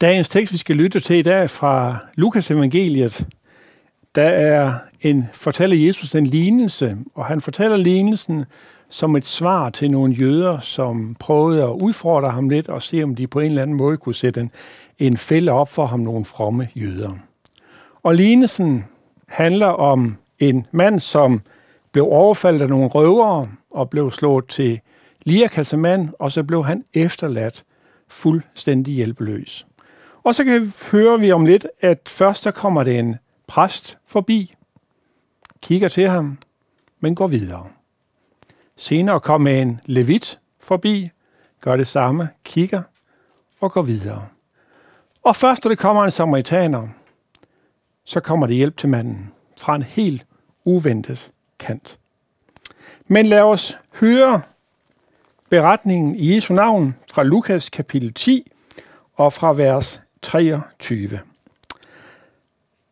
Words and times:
Dagens 0.00 0.28
tekst, 0.28 0.52
vi 0.52 0.58
skal 0.58 0.76
lytte 0.76 1.00
til 1.00 1.16
i 1.16 1.22
dag 1.22 1.50
fra 1.50 1.96
Lukas 2.14 2.50
evangeliet, 2.50 3.26
der 4.14 4.22
er 4.22 4.74
en, 5.00 5.24
fortæller 5.32 5.86
Jesus 5.86 6.14
en 6.14 6.26
lignelse, 6.26 6.96
og 7.14 7.26
han 7.26 7.40
fortæller 7.40 7.76
lignelsen 7.76 8.44
som 8.88 9.16
et 9.16 9.26
svar 9.26 9.70
til 9.70 9.90
nogle 9.90 10.14
jøder, 10.14 10.58
som 10.58 11.16
prøvede 11.18 11.62
at 11.62 11.68
udfordre 11.68 12.30
ham 12.30 12.48
lidt 12.48 12.68
og 12.68 12.82
se, 12.82 13.02
om 13.02 13.14
de 13.14 13.26
på 13.26 13.40
en 13.40 13.46
eller 13.46 13.62
anden 13.62 13.76
måde 13.76 13.96
kunne 13.96 14.14
sætte 14.14 14.40
en, 14.40 14.50
en 14.98 15.16
fælde 15.16 15.52
op 15.52 15.68
for 15.68 15.86
ham, 15.86 16.00
nogle 16.00 16.24
fromme 16.24 16.68
jøder. 16.74 17.10
Og 18.02 18.14
lignelsen 18.14 18.84
handler 19.26 19.66
om 19.66 20.16
en 20.38 20.66
mand, 20.72 21.00
som 21.00 21.40
blev 21.92 22.04
overfaldet 22.04 22.62
af 22.62 22.68
nogle 22.68 22.86
røvere 22.86 23.48
og 23.70 23.90
blev 23.90 24.10
slået 24.10 24.46
til 24.48 24.80
lirakassemand, 25.24 26.08
og 26.18 26.32
så 26.32 26.42
blev 26.42 26.64
han 26.64 26.84
efterladt 26.94 27.64
fuldstændig 28.08 28.94
hjælpeløs. 28.94 29.66
Og 30.22 30.34
så 30.34 30.44
kan 30.44 30.62
vi, 30.62 30.70
høre 30.92 31.20
vi 31.20 31.32
om 31.32 31.44
lidt, 31.44 31.66
at 31.80 32.08
først 32.08 32.44
der 32.44 32.50
kommer 32.50 32.82
det 32.82 32.98
en 32.98 33.16
præst 33.46 33.98
forbi, 34.06 34.54
kigger 35.60 35.88
til 35.88 36.08
ham, 36.08 36.38
men 37.00 37.14
går 37.14 37.26
videre. 37.26 37.66
Senere 38.76 39.20
kommer 39.20 39.50
en 39.62 39.80
levit 39.84 40.38
forbi, 40.60 41.10
gør 41.60 41.76
det 41.76 41.86
samme, 41.86 42.28
kigger 42.44 42.82
og 43.60 43.72
går 43.72 43.82
videre. 43.82 44.26
Og 45.22 45.36
først, 45.36 45.64
når 45.64 45.68
det 45.68 45.78
kommer 45.78 46.04
en 46.04 46.10
samaritaner, 46.10 46.88
så 48.04 48.20
kommer 48.20 48.46
det 48.46 48.56
hjælp 48.56 48.76
til 48.76 48.88
manden 48.88 49.32
fra 49.58 49.74
en 49.74 49.82
helt 49.82 50.26
uventet 50.64 51.30
kant. 51.58 51.98
Men 53.06 53.26
lad 53.26 53.40
os 53.40 53.78
høre 54.00 54.42
beretningen 55.48 56.16
i 56.16 56.34
Jesu 56.34 56.54
navn 56.54 56.96
fra 57.12 57.22
Lukas 57.22 57.68
kapitel 57.68 58.14
10 58.14 58.52
og 59.14 59.32
fra 59.32 59.52
vers 59.52 60.02
23. 60.22 61.20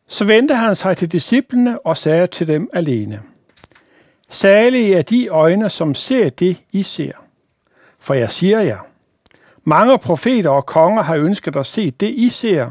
Så 0.09 0.25
vendte 0.25 0.55
han 0.55 0.77
sig 0.77 0.97
til 0.97 1.13
disciplene 1.13 1.87
og 1.87 1.97
sagde 1.97 2.27
til 2.27 2.49
dem 2.49 2.71
alene, 2.73 3.23
Salige 4.31 4.97
er 4.97 5.03
de 5.03 5.29
øjne, 5.29 5.71
som 5.71 5.95
ser 5.95 6.31
det, 6.31 6.63
I 6.73 6.83
ser. 6.83 7.13
For 7.99 8.15
jeg 8.15 8.31
siger 8.31 8.61
jer, 8.61 8.79
mange 9.65 9.99
profeter 9.99 10.51
og 10.51 10.67
konger 10.67 11.03
har 11.03 11.17
ønsket 11.17 11.57
at 11.57 11.67
se 11.67 11.91
det, 11.91 12.11
I 12.11 12.29
ser, 12.29 12.71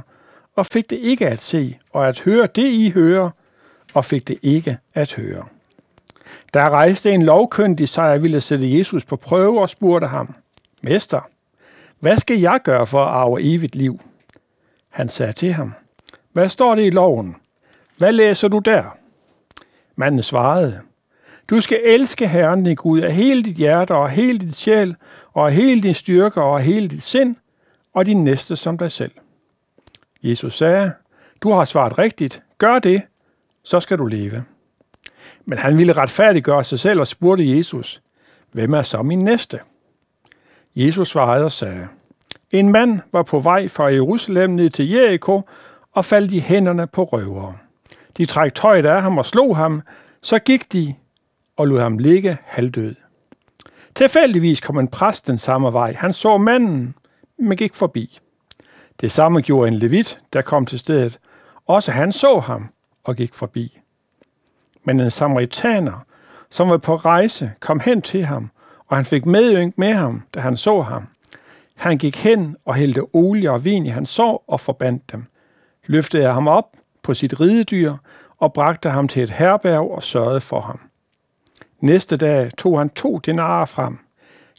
og 0.56 0.66
fik 0.66 0.90
det 0.90 0.96
ikke 0.96 1.28
at 1.28 1.42
se, 1.42 1.78
og 1.92 2.08
at 2.08 2.20
høre 2.20 2.48
det, 2.56 2.68
I 2.68 2.90
hører, 2.90 3.30
og 3.94 4.06
fik 4.06 4.28
det 4.28 4.38
ikke 4.44 4.78
at 4.94 5.14
høre. 5.14 5.46
Der 6.54 6.70
rejste 6.70 7.12
en 7.12 7.24
lovkyndig 7.24 7.90
sig 7.90 8.12
og 8.12 8.24
ville 8.24 8.42
sætte 8.42 8.78
Jesus 8.78 9.06
på 9.06 9.16
prøve 9.16 9.62
og 9.62 9.70
spurgte 9.70 10.08
ham, 10.08 10.36
Mester, 10.82 11.22
hvad 12.00 12.18
skal 12.18 12.40
jeg 12.40 12.60
gøre 12.64 12.88
for 12.88 13.06
at 13.06 13.14
arve 13.14 13.42
evigt 13.42 13.76
liv? 13.76 14.00
Han 14.98 15.10
sagde 15.10 15.34
til 15.34 15.54
ham, 15.54 15.74
Hvad 16.32 16.50
står 16.50 16.76
det 16.76 16.86
i 16.86 16.90
loven? 16.90 17.36
Hvad 17.98 18.12
læser 18.12 18.48
du 18.48 18.60
der? 18.60 18.98
Manden 19.96 20.24
svarede, 20.24 20.82
Du 21.50 21.62
skal 21.62 21.82
elske 21.86 22.28
Herren 22.28 22.64
din 22.64 22.76
Gud 22.76 23.00
af 23.02 23.14
hele 23.14 23.44
dit 23.44 23.56
hjerte 23.56 23.92
og 23.92 24.04
af 24.04 24.12
hele 24.12 24.40
dit 24.40 24.56
sjæl 24.56 24.96
og 25.34 25.48
af 25.48 25.54
hele 25.54 25.82
din 25.82 25.94
styrke 25.94 26.42
og 26.42 26.58
af 26.58 26.64
hele 26.64 26.88
dit 26.88 27.04
sind 27.04 27.36
og 27.94 28.06
din 28.06 28.24
næste 28.24 28.56
som 28.56 28.78
dig 28.78 28.92
selv. 28.92 29.12
Jesus 30.24 30.58
sagde, 30.58 30.94
Du 31.42 31.52
har 31.52 31.66
svaret 31.66 31.98
rigtigt. 31.98 32.44
Gør 32.58 32.80
det, 32.80 33.02
så 33.64 33.80
skal 33.80 33.98
du 33.98 34.06
leve. 34.06 34.44
Men 35.46 35.58
han 35.58 35.78
ville 35.78 35.94
retfærdiggøre 35.94 36.64
sig 36.64 36.80
selv 36.80 37.00
og 37.00 37.08
spurgte 37.08 37.58
Jesus, 37.58 38.02
Hvem 38.52 38.74
er 38.74 38.82
så 38.82 39.02
min 39.02 39.20
næste? 39.20 39.60
Jesus 40.76 41.10
svarede 41.10 41.46
og 41.46 41.52
sagde, 41.52 41.88
en 42.52 42.72
mand 42.72 43.00
var 43.12 43.24
på 43.24 43.40
vej 43.40 43.68
fra 43.68 43.86
Jerusalem 43.86 44.50
ned 44.50 44.70
til 44.70 44.90
Jericho 44.90 45.42
og 45.92 46.06
faldt 46.06 46.34
i 46.34 46.40
hænderne 46.40 46.88
på 46.88 47.04
røvere. 47.04 47.58
De 48.18 48.26
træk 48.26 48.54
tøjet 48.56 48.86
af 48.86 49.02
ham 49.02 49.18
og 49.18 49.26
slog 49.26 49.58
ham, 49.58 49.82
så 50.22 50.40
gik 50.40 50.74
de 50.74 50.96
og 51.58 51.68
lod 51.68 51.80
ham 51.80 51.98
ligge 51.98 52.38
halvdød. 52.46 52.96
Tilfældigvis 53.96 54.60
kom 54.60 54.80
en 54.80 54.88
præst 54.88 55.28
den 55.28 55.38
samme 55.38 55.74
vej. 55.74 55.94
Han 55.94 56.14
så 56.14 56.38
manden, 56.38 56.96
men 57.40 57.58
gik 57.58 57.74
forbi. 57.74 58.20
Det 59.02 59.12
samme 59.12 59.42
gjorde 59.42 59.68
en 59.68 59.74
levit, 59.74 60.20
der 60.34 60.42
kom 60.42 60.66
til 60.66 60.80
stedet. 60.80 61.20
Også 61.66 61.92
han 61.92 62.12
så 62.12 62.40
ham 62.40 62.70
og 63.04 63.16
gik 63.16 63.34
forbi. 63.34 63.80
Men 64.84 65.00
en 65.00 65.12
samaritaner, 65.12 66.06
som 66.50 66.70
var 66.70 66.78
på 66.78 66.96
rejse, 66.96 67.52
kom 67.60 67.80
hen 67.80 68.02
til 68.02 68.26
ham, 68.26 68.50
og 68.88 68.96
han 68.96 69.06
fik 69.06 69.26
medynk 69.26 69.78
med 69.78 69.94
ham, 69.94 70.24
da 70.34 70.40
han 70.40 70.58
så 70.58 70.82
ham. 70.82 71.08
Han 71.78 71.98
gik 71.98 72.18
hen 72.24 72.56
og 72.66 72.76
hældte 72.76 73.04
olie 73.14 73.52
og 73.52 73.66
vin 73.66 73.86
i 73.86 73.90
hans 73.90 74.10
sår 74.10 74.44
og 74.48 74.60
forbandt 74.60 75.12
dem. 75.12 75.26
Løftede 75.86 76.34
ham 76.34 76.48
op 76.48 76.76
på 77.04 77.14
sit 77.14 77.40
ridedyr 77.40 77.94
og 78.38 78.54
bragte 78.54 78.90
ham 78.90 79.08
til 79.08 79.24
et 79.24 79.30
herberg 79.30 79.92
og 79.92 80.04
sørgede 80.04 80.42
for 80.42 80.60
ham. 80.60 80.80
Næste 81.80 82.18
dag 82.18 82.52
tog 82.58 82.80
han 82.80 82.90
to 82.90 83.18
denarer 83.18 83.66
frem, 83.66 84.00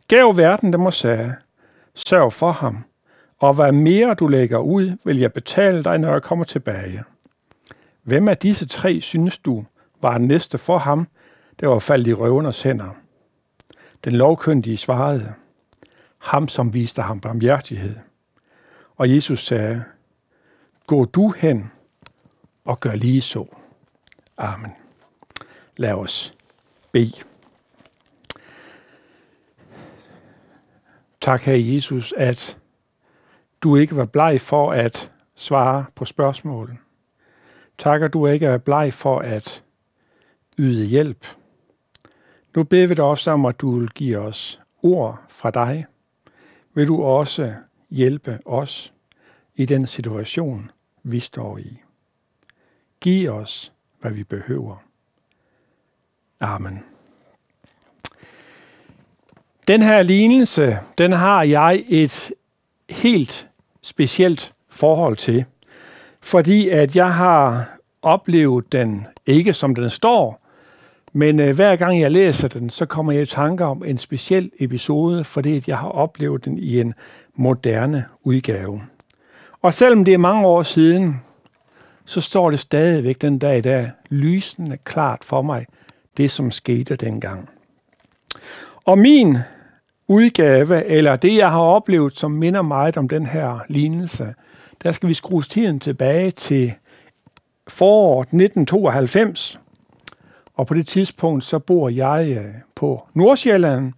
gav 0.08 0.36
verden 0.36 0.72
dem 0.72 0.86
og 0.86 0.92
sagde, 0.92 1.34
sørg 1.94 2.32
for 2.32 2.52
ham, 2.52 2.84
og 3.38 3.54
hvad 3.54 3.72
mere 3.72 4.14
du 4.14 4.26
lægger 4.26 4.58
ud, 4.58 4.96
vil 5.04 5.18
jeg 5.18 5.32
betale 5.32 5.84
dig, 5.84 5.98
når 5.98 6.12
jeg 6.12 6.22
kommer 6.22 6.44
tilbage. 6.44 7.02
Hvem 8.02 8.28
af 8.28 8.36
disse 8.36 8.66
tre 8.66 9.00
synes 9.00 9.38
du 9.38 9.64
var 10.02 10.18
næste 10.18 10.58
for 10.58 10.78
ham, 10.78 11.08
der 11.60 11.66
var 11.66 11.78
faldet 11.78 12.06
i 12.06 12.14
røvernes 12.14 12.62
hænder? 12.62 12.96
Den 14.04 14.12
lovkyndige 14.12 14.76
svarede, 14.76 15.34
ham 16.28 16.48
som 16.48 16.74
viste 16.74 17.02
ham 17.02 17.20
barmhjertighed. 17.20 17.96
Og 18.96 19.14
Jesus 19.14 19.44
sagde, 19.44 19.84
gå 20.86 21.04
du 21.04 21.30
hen 21.30 21.70
og 22.64 22.80
gør 22.80 22.94
lige 22.94 23.20
så. 23.20 23.46
Amen. 24.38 24.72
Lad 25.76 25.92
os 25.92 26.34
bede. 26.92 27.12
Tak, 31.20 31.42
Herre 31.42 31.74
Jesus, 31.74 32.14
at 32.16 32.58
du 33.62 33.76
ikke 33.76 33.96
var 33.96 34.04
bleg 34.04 34.40
for 34.40 34.72
at 34.72 35.12
svare 35.34 35.84
på 35.94 36.04
spørgsmål. 36.04 36.78
Tak, 37.78 38.02
at 38.02 38.12
du 38.12 38.26
ikke 38.26 38.46
er 38.46 38.58
bleg 38.58 38.92
for 38.92 39.18
at 39.18 39.62
yde 40.58 40.84
hjælp. 40.84 41.26
Nu 42.56 42.64
beder 42.64 42.86
vi 42.86 42.94
dig 42.94 43.04
også 43.04 43.30
om, 43.30 43.46
at 43.46 43.60
du 43.60 43.78
vil 43.78 43.90
give 43.90 44.18
os 44.18 44.60
ord 44.82 45.20
fra 45.28 45.50
dig. 45.50 45.86
Vil 46.78 46.88
du 46.88 47.02
også 47.02 47.54
hjælpe 47.90 48.38
os 48.44 48.92
i 49.54 49.64
den 49.64 49.86
situation, 49.86 50.70
vi 51.02 51.20
står 51.20 51.58
i. 51.58 51.80
Giv 53.00 53.30
os, 53.30 53.72
hvad 54.00 54.10
vi 54.10 54.24
behøver. 54.24 54.76
Amen. 56.40 56.84
Den 59.68 59.82
her 59.82 60.02
lignelse, 60.02 60.78
den 60.98 61.12
har 61.12 61.42
jeg 61.42 61.84
et 61.88 62.32
helt 62.90 63.48
specielt 63.82 64.54
forhold 64.68 65.16
til, 65.16 65.44
fordi 66.20 66.68
at 66.68 66.96
jeg 66.96 67.14
har 67.14 67.76
oplevet 68.02 68.72
den 68.72 69.06
ikke 69.26 69.52
som 69.52 69.74
den 69.74 69.90
står, 69.90 70.47
men 71.12 71.40
øh, 71.40 71.54
hver 71.54 71.76
gang 71.76 72.00
jeg 72.00 72.10
læser 72.10 72.48
den, 72.48 72.70
så 72.70 72.86
kommer 72.86 73.12
jeg 73.12 73.22
i 73.22 73.26
tanke 73.26 73.64
om 73.64 73.84
en 73.84 73.98
speciel 73.98 74.50
episode, 74.60 75.24
fordi 75.24 75.64
jeg 75.66 75.78
har 75.78 75.88
oplevet 75.88 76.44
den 76.44 76.58
i 76.58 76.80
en 76.80 76.94
moderne 77.34 78.04
udgave. 78.22 78.82
Og 79.62 79.74
selvom 79.74 80.04
det 80.04 80.14
er 80.14 80.18
mange 80.18 80.46
år 80.46 80.62
siden, 80.62 81.20
så 82.04 82.20
står 82.20 82.50
det 82.50 82.58
stadigvæk 82.58 83.22
den 83.22 83.38
dag 83.38 83.58
i 83.58 83.60
dag 83.60 83.90
lysende 84.08 84.78
klart 84.84 85.24
for 85.24 85.42
mig, 85.42 85.66
det 86.16 86.30
som 86.30 86.50
skete 86.50 86.96
dengang. 86.96 87.48
Og 88.84 88.98
min 88.98 89.38
udgave, 90.08 90.84
eller 90.84 91.16
det 91.16 91.36
jeg 91.36 91.50
har 91.50 91.60
oplevet, 91.60 92.18
som 92.18 92.30
minder 92.30 92.62
meget 92.62 92.96
om 92.96 93.08
den 93.08 93.26
her 93.26 93.58
lignelse, 93.68 94.34
der 94.82 94.92
skal 94.92 95.08
vi 95.08 95.14
skrue 95.14 95.42
tiden 95.42 95.80
tilbage 95.80 96.30
til 96.30 96.72
foråret 97.68 98.26
1992. 98.26 99.58
Og 100.58 100.66
på 100.66 100.74
det 100.74 100.86
tidspunkt, 100.86 101.44
så 101.44 101.58
bor 101.58 101.88
jeg 101.88 102.36
øh, 102.38 102.54
på 102.74 103.02
Nordsjælland, 103.14 103.92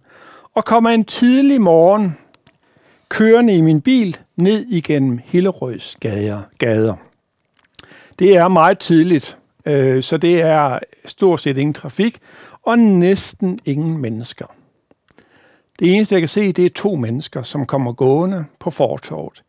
og 0.53 0.65
kommer 0.65 0.89
en 0.89 1.05
tidlig 1.05 1.61
morgen 1.61 2.17
kørende 3.09 3.53
i 3.57 3.61
min 3.61 3.81
bil 3.81 4.17
ned 4.35 4.65
igennem 4.65 5.19
Hillerøds 5.23 5.97
gader. 6.59 6.95
Det 8.19 8.37
er 8.37 8.47
meget 8.47 8.79
tidligt, 8.79 9.37
øh, 9.65 10.03
så 10.03 10.17
det 10.17 10.41
er 10.41 10.79
stort 11.05 11.39
set 11.39 11.57
ingen 11.57 11.73
trafik, 11.73 12.19
og 12.63 12.79
næsten 12.79 13.59
ingen 13.65 13.97
mennesker. 13.97 14.45
Det 15.79 15.95
eneste, 15.95 16.15
jeg 16.15 16.21
kan 16.21 16.29
se, 16.29 16.51
det 16.51 16.65
er 16.65 16.69
to 16.69 16.95
mennesker, 16.95 17.43
som 17.43 17.65
kommer 17.65 17.93
gående 17.93 18.45
på 18.59 18.69
fortorvet. 18.69 19.43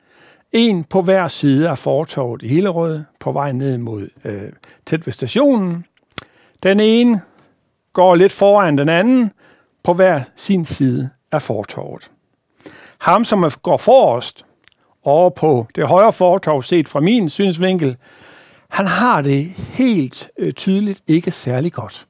En 0.52 0.84
på 0.84 1.02
hver 1.02 1.28
side 1.28 1.68
af 1.68 1.78
fortorvet 1.78 2.42
i 2.42 2.48
Hillerød, 2.48 3.02
på 3.20 3.32
vej 3.32 3.52
ned 3.52 3.78
mod 3.78 4.08
øh, 4.24 4.52
tæt 4.86 5.06
ved 5.06 5.12
stationen. 5.12 5.84
Den 6.62 6.80
ene 6.80 7.22
går 7.92 8.14
lidt 8.14 8.32
foran 8.32 8.78
den 8.78 8.88
anden, 8.88 9.32
på 9.82 9.94
hver 9.94 10.22
sin 10.36 10.64
side 10.64 11.10
af 11.32 11.42
fortorvet. 11.42 12.10
Ham, 12.98 13.24
som 13.24 13.50
går 13.62 13.76
forrest, 13.76 14.44
over 15.04 15.30
på 15.30 15.66
det 15.74 15.88
højre 15.88 16.12
fortov, 16.12 16.62
set 16.62 16.88
fra 16.88 17.00
min 17.00 17.28
synsvinkel, 17.28 17.96
han 18.68 18.86
har 18.86 19.22
det 19.22 19.44
helt 19.56 20.30
øh, 20.38 20.52
tydeligt 20.52 21.02
ikke 21.06 21.30
særlig 21.30 21.72
godt. 21.72 22.06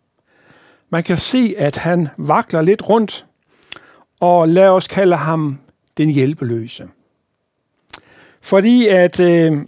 Man 0.91 1.03
kan 1.03 1.17
se, 1.17 1.55
at 1.59 1.77
han 1.77 2.09
vakler 2.17 2.63
lidt 2.63 2.89
rundt, 2.89 3.27
og 4.21 4.49
lad 4.49 4.69
os 4.69 4.89
kalde 4.89 5.17
ham 5.17 5.59
den 5.97 6.09
hjælpeløse. 6.09 6.89
Fordi 8.41 8.87
at 8.87 9.21
øh, 9.21 9.63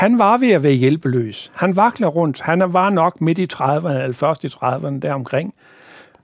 han 0.00 0.18
var 0.18 0.36
ved 0.36 0.50
at 0.50 0.62
være 0.62 0.72
hjælpeløs. 0.72 1.52
Han 1.54 1.76
vakler 1.76 2.08
rundt. 2.08 2.40
Han 2.40 2.72
var 2.72 2.90
nok 2.90 3.20
midt 3.20 3.38
i 3.38 3.46
30'erne, 3.52 3.88
eller 3.88 4.12
først 4.12 4.44
i 4.44 4.46
30'erne 4.46 4.98
deromkring, 4.98 5.54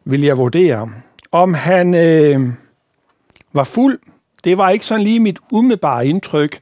vil 0.05 0.23
jeg 0.23 0.38
vurdere. 0.38 0.90
Om 1.32 1.55
han 1.55 1.94
øh, 1.94 2.49
var 3.52 3.64
fuld, 3.64 3.99
det 4.44 4.58
var 4.58 4.70
ikke 4.70 4.87
sådan 4.87 5.05
lige 5.05 5.20
mit 5.20 5.38
umiddelbare 5.50 6.06
indtryk. 6.06 6.61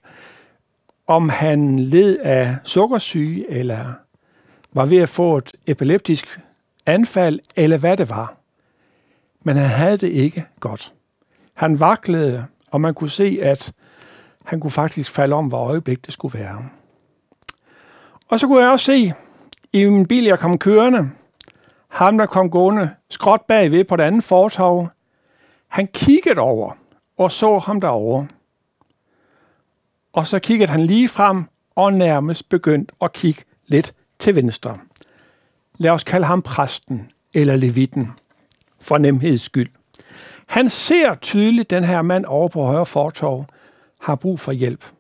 Om 1.07 1.29
han 1.29 1.79
led 1.79 2.19
af 2.19 2.57
sukkersyge, 2.65 3.51
eller 3.51 3.93
var 4.73 4.85
ved 4.85 4.99
at 4.99 5.09
få 5.09 5.37
et 5.37 5.53
epileptisk 5.67 6.41
anfald, 6.87 7.41
eller 7.57 7.77
hvad 7.77 7.97
det 7.97 8.11
var. 8.11 8.37
Men 9.43 9.57
han 9.57 9.71
havde 9.71 9.99
det 9.99 10.09
ikke 10.09 10.45
godt. 10.61 10.93
Han 11.55 11.81
vaklede, 11.81 12.47
og 12.71 12.81
man 12.81 12.95
kunne 12.95 13.11
se, 13.11 13.39
at 13.43 13.73
han 14.45 14.61
kunne 14.61 14.71
faktisk 14.71 15.11
falde 15.11 15.35
om, 15.35 15.47
hvor 15.47 15.69
øjeblik 15.69 16.07
det 16.07 16.13
skulle 16.13 16.39
være. 16.39 16.65
Og 18.35 18.41
så 18.41 18.47
kunne 18.47 18.63
jeg 18.63 18.71
også 18.71 18.85
se, 18.85 19.13
i 19.73 19.85
min 19.85 20.07
bil, 20.07 20.25
jeg 20.25 20.39
kom 20.39 20.59
kørende, 20.59 21.11
ham, 21.89 22.19
der 22.19 22.27
kom 22.27 22.51
gående 22.51 22.91
skråt 23.11 23.41
bagved 23.49 23.85
på 23.85 23.97
det 23.97 24.05
andet 24.05 24.25
fortov, 24.25 24.89
han 25.69 25.87
kiggede 25.87 26.41
over 26.41 26.73
og 27.19 27.33
så 27.33 27.59
ham 27.59 27.81
derovre. 27.81 28.27
Og 30.13 30.27
så 30.27 30.39
kiggede 30.39 30.71
han 30.71 30.81
lige 30.81 31.09
frem 31.09 31.45
og 31.75 31.93
nærmest 31.93 32.49
begyndte 32.49 32.95
at 33.03 33.13
kigge 33.13 33.43
lidt 33.67 33.95
til 34.19 34.37
venstre. 34.37 34.79
Lad 35.79 35.91
os 35.91 36.05
kalde 36.05 36.27
ham 36.27 36.43
præsten 36.43 37.11
eller 37.35 37.57
levitten, 37.57 38.11
for 38.81 38.99
nemheds 38.99 39.43
skyld. 39.43 39.71
Han 40.47 40.69
ser 40.69 41.15
tydeligt, 41.15 41.71
den 41.71 41.85
her 41.85 42.03
mand 42.03 42.25
over 42.25 42.49
på 42.49 42.65
højre 42.65 42.87
fortov 42.87 43.47
har 44.01 44.15
brug 44.15 44.41
for 44.41 44.53
hjælp. 44.53 44.94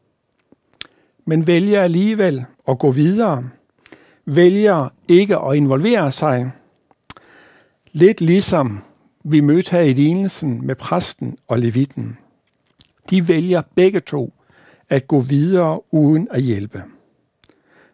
Men 1.24 1.46
vælger 1.46 1.82
alligevel 1.82 2.44
at 2.68 2.78
gå 2.78 2.90
videre. 2.90 3.44
Vælger 4.24 4.88
ikke 5.08 5.38
at 5.38 5.56
involvere 5.56 6.12
sig. 6.12 6.50
Lidt 7.92 8.20
ligesom 8.20 8.82
vi 9.24 9.40
mødte 9.40 9.70
her 9.70 9.80
i 9.80 9.92
lignelsen 9.92 10.66
med 10.66 10.74
præsten 10.74 11.38
og 11.48 11.58
levitten. 11.58 12.18
De 13.10 13.28
vælger 13.28 13.62
begge 13.74 14.00
to 14.00 14.32
at 14.88 15.08
gå 15.08 15.20
videre 15.20 15.94
uden 15.94 16.28
at 16.30 16.42
hjælpe. 16.42 16.82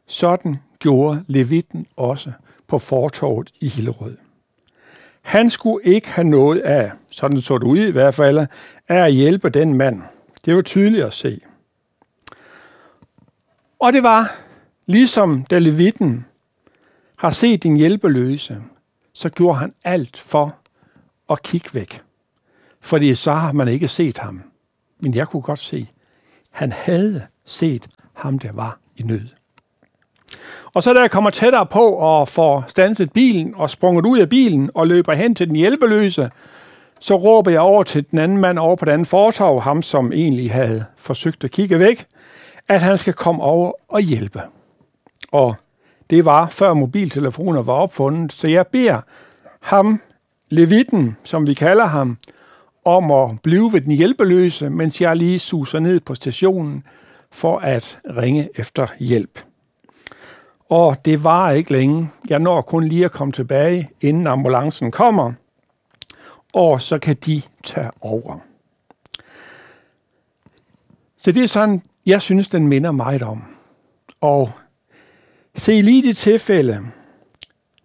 Sådan 0.07 0.57
gjorde 0.79 1.25
levitten 1.27 1.87
også 1.97 2.33
på 2.67 2.79
fortorvet 2.79 3.53
i 3.61 3.69
Hillerød. 3.69 4.17
Han 5.23 5.51
skulle 5.51 5.85
ikke 5.85 6.09
have 6.09 6.29
noget 6.29 6.61
af, 6.61 6.93
sådan 7.11 7.41
så 7.41 7.59
det 7.59 7.67
ud 7.67 7.79
i 7.79 7.91
hvert 7.91 8.15
fald, 8.15 8.39
af 8.89 9.05
at 9.05 9.13
hjælpe 9.13 9.51
den 9.51 9.75
mand. 9.75 10.03
Det 10.45 10.55
var 10.57 10.63
tydeligt 10.63 11.05
at 11.05 11.13
se. 11.13 11.41
Og 13.81 13.93
det 13.93 14.03
var, 14.03 14.37
ligesom 14.87 15.45
da 15.45 15.59
levitten 15.59 16.27
har 17.17 17.31
set 17.31 17.63
din 17.63 17.77
hjælpeløse, 17.77 18.57
så 19.15 19.29
gjorde 19.29 19.59
han 19.59 19.73
alt 19.85 20.19
for 20.19 20.57
at 21.31 21.43
kigge 21.43 21.71
væk. 21.73 22.03
Fordi 22.81 23.15
så 23.15 23.33
har 23.33 23.53
man 23.53 23.69
ikke 23.69 23.89
set 23.89 24.19
ham. 24.19 24.43
Men 24.99 25.15
jeg 25.15 25.29
kunne 25.29 25.43
godt 25.43 25.59
se, 25.59 25.89
han 26.51 26.73
havde 26.73 27.27
set 27.45 27.89
ham, 28.13 28.39
der 28.39 28.53
var 28.53 28.79
i 28.97 29.03
nød. 29.03 29.29
Og 30.75 30.83
så 30.83 30.93
da 30.93 31.01
jeg 31.01 31.11
kommer 31.11 31.31
tættere 31.31 31.67
på 31.67 31.87
og 31.89 32.29
får 32.29 32.65
stanset 32.69 33.13
bilen 33.13 33.55
og 33.55 33.71
sprunget 33.71 34.07
ud 34.07 34.19
af 34.19 34.29
bilen 34.29 34.71
og 34.75 34.87
løber 34.87 35.15
hen 35.15 35.35
til 35.35 35.49
den 35.49 35.57
hjælpeløse, 35.57 36.31
så 37.01 37.15
råber 37.15 37.51
jeg 37.51 37.61
over 37.61 37.83
til 37.83 38.11
den 38.11 38.19
anden 38.19 38.39
mand 38.39 38.59
over 38.59 38.77
på 38.77 38.85
den 38.85 38.93
anden 38.93 39.07
fortorv, 39.07 39.61
ham 39.61 39.83
som 39.83 40.13
egentlig 40.13 40.53
havde 40.53 40.85
forsøgt 40.97 41.45
at 41.45 41.51
kigge 41.51 41.79
væk, 41.79 42.07
at 42.71 42.83
han 42.83 42.99
skal 42.99 43.13
komme 43.13 43.43
over 43.43 43.73
og 43.89 44.01
hjælpe. 44.01 44.43
Og 45.33 45.55
det 46.11 46.25
var 46.25 46.49
før 46.49 46.75
mobiltelefoner 46.75 47.63
var 47.63 47.73
opfundet, 47.73 48.33
så 48.33 48.49
jeg 48.49 48.67
beder 48.67 49.01
ham, 49.61 50.01
Levitten, 50.49 51.17
som 51.25 51.47
vi 51.47 51.55
kalder 51.55 51.85
ham, 51.85 52.19
om 52.85 53.11
at 53.11 53.43
blive 53.43 53.73
ved 53.73 53.81
den 53.81 53.93
hjælpeløse, 53.93 54.71
mens 54.71 55.01
jeg 55.01 55.17
lige 55.17 55.39
suser 55.39 55.79
ned 55.79 56.01
på 56.01 56.15
stationen 56.15 56.85
for 57.31 57.59
at 57.59 57.99
ringe 58.17 58.49
efter 58.55 58.87
hjælp. 58.99 59.45
Og 60.69 61.05
det 61.05 61.25
var 61.25 61.51
ikke 61.51 61.73
længe. 61.73 62.11
Jeg 62.29 62.39
når 62.39 62.63
kun 62.63 62.85
lige 62.85 63.05
at 63.05 63.13
komme 63.13 63.33
tilbage, 63.33 63.91
inden 64.01 64.27
ambulancen 64.27 64.91
kommer, 64.91 65.33
og 66.53 66.81
så 66.81 66.99
kan 66.99 67.17
de 67.17 67.43
tage 67.65 67.91
over. 68.01 68.39
Så 71.17 71.33
det 71.33 71.43
er 71.43 71.49
sådan, 71.49 71.83
jeg 72.07 72.23
synes, 72.23 72.49
den 72.49 72.69
minder 72.69 72.91
meget 72.91 73.23
om. 73.23 73.45
Og 74.21 74.51
se 75.55 75.83
lige 75.83 76.03
det 76.03 76.17
tilfælde, 76.17 76.81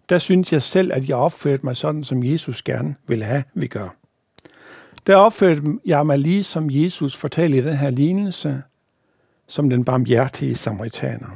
der 0.08 0.18
synes 0.18 0.52
jeg 0.52 0.62
selv, 0.62 0.92
at 0.92 1.08
jeg 1.08 1.16
opførte 1.16 1.66
mig 1.66 1.76
sådan, 1.76 2.04
som 2.04 2.24
Jesus 2.24 2.62
gerne 2.62 2.94
vil 3.06 3.22
have, 3.22 3.44
vi 3.54 3.66
gør. 3.66 3.88
Der 5.06 5.16
opførte 5.16 5.62
jeg 5.84 6.06
mig 6.06 6.18
lige 6.18 6.44
som 6.44 6.70
Jesus 6.70 7.16
fortalte 7.16 7.58
i 7.58 7.60
den 7.60 7.76
her 7.76 7.90
lignelse, 7.90 8.62
som 9.46 9.70
den 9.70 9.84
barmhjertige 9.84 10.54
samaritaner. 10.54 11.28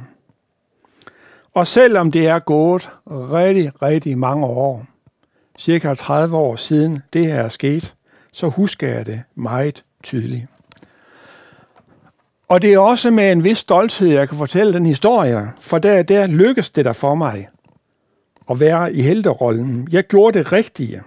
Og 1.53 1.67
selvom 1.67 2.11
det 2.11 2.27
er 2.27 2.39
gået 2.39 2.89
rigtig, 3.07 3.81
rigtig 3.81 4.17
mange 4.17 4.45
år, 4.45 4.85
cirka 5.59 5.93
30 5.93 6.37
år 6.37 6.55
siden 6.55 6.99
det 7.13 7.25
her 7.25 7.35
er 7.35 7.49
sket, 7.49 7.95
så 8.31 8.49
husker 8.49 8.87
jeg 8.87 9.05
det 9.05 9.21
meget 9.35 9.83
tydeligt. 10.03 10.45
Og 12.51 12.61
det 12.61 12.73
er 12.73 12.79
også 12.79 13.11
med 13.11 13.31
en 13.31 13.43
vis 13.43 13.57
stolthed, 13.57 14.07
jeg 14.07 14.29
kan 14.29 14.37
fortælle 14.37 14.73
den 14.73 14.85
historie, 14.85 15.51
for 15.59 15.79
der, 15.79 16.03
der 16.03 16.25
lykkedes 16.25 16.69
det 16.69 16.85
der 16.85 16.93
for 16.93 17.15
mig 17.15 17.49
at 18.49 18.59
være 18.59 18.93
i 18.93 19.01
helterollen. 19.01 19.87
Jeg 19.91 20.03
gjorde 20.03 20.39
det 20.39 20.51
rigtige. 20.51 21.03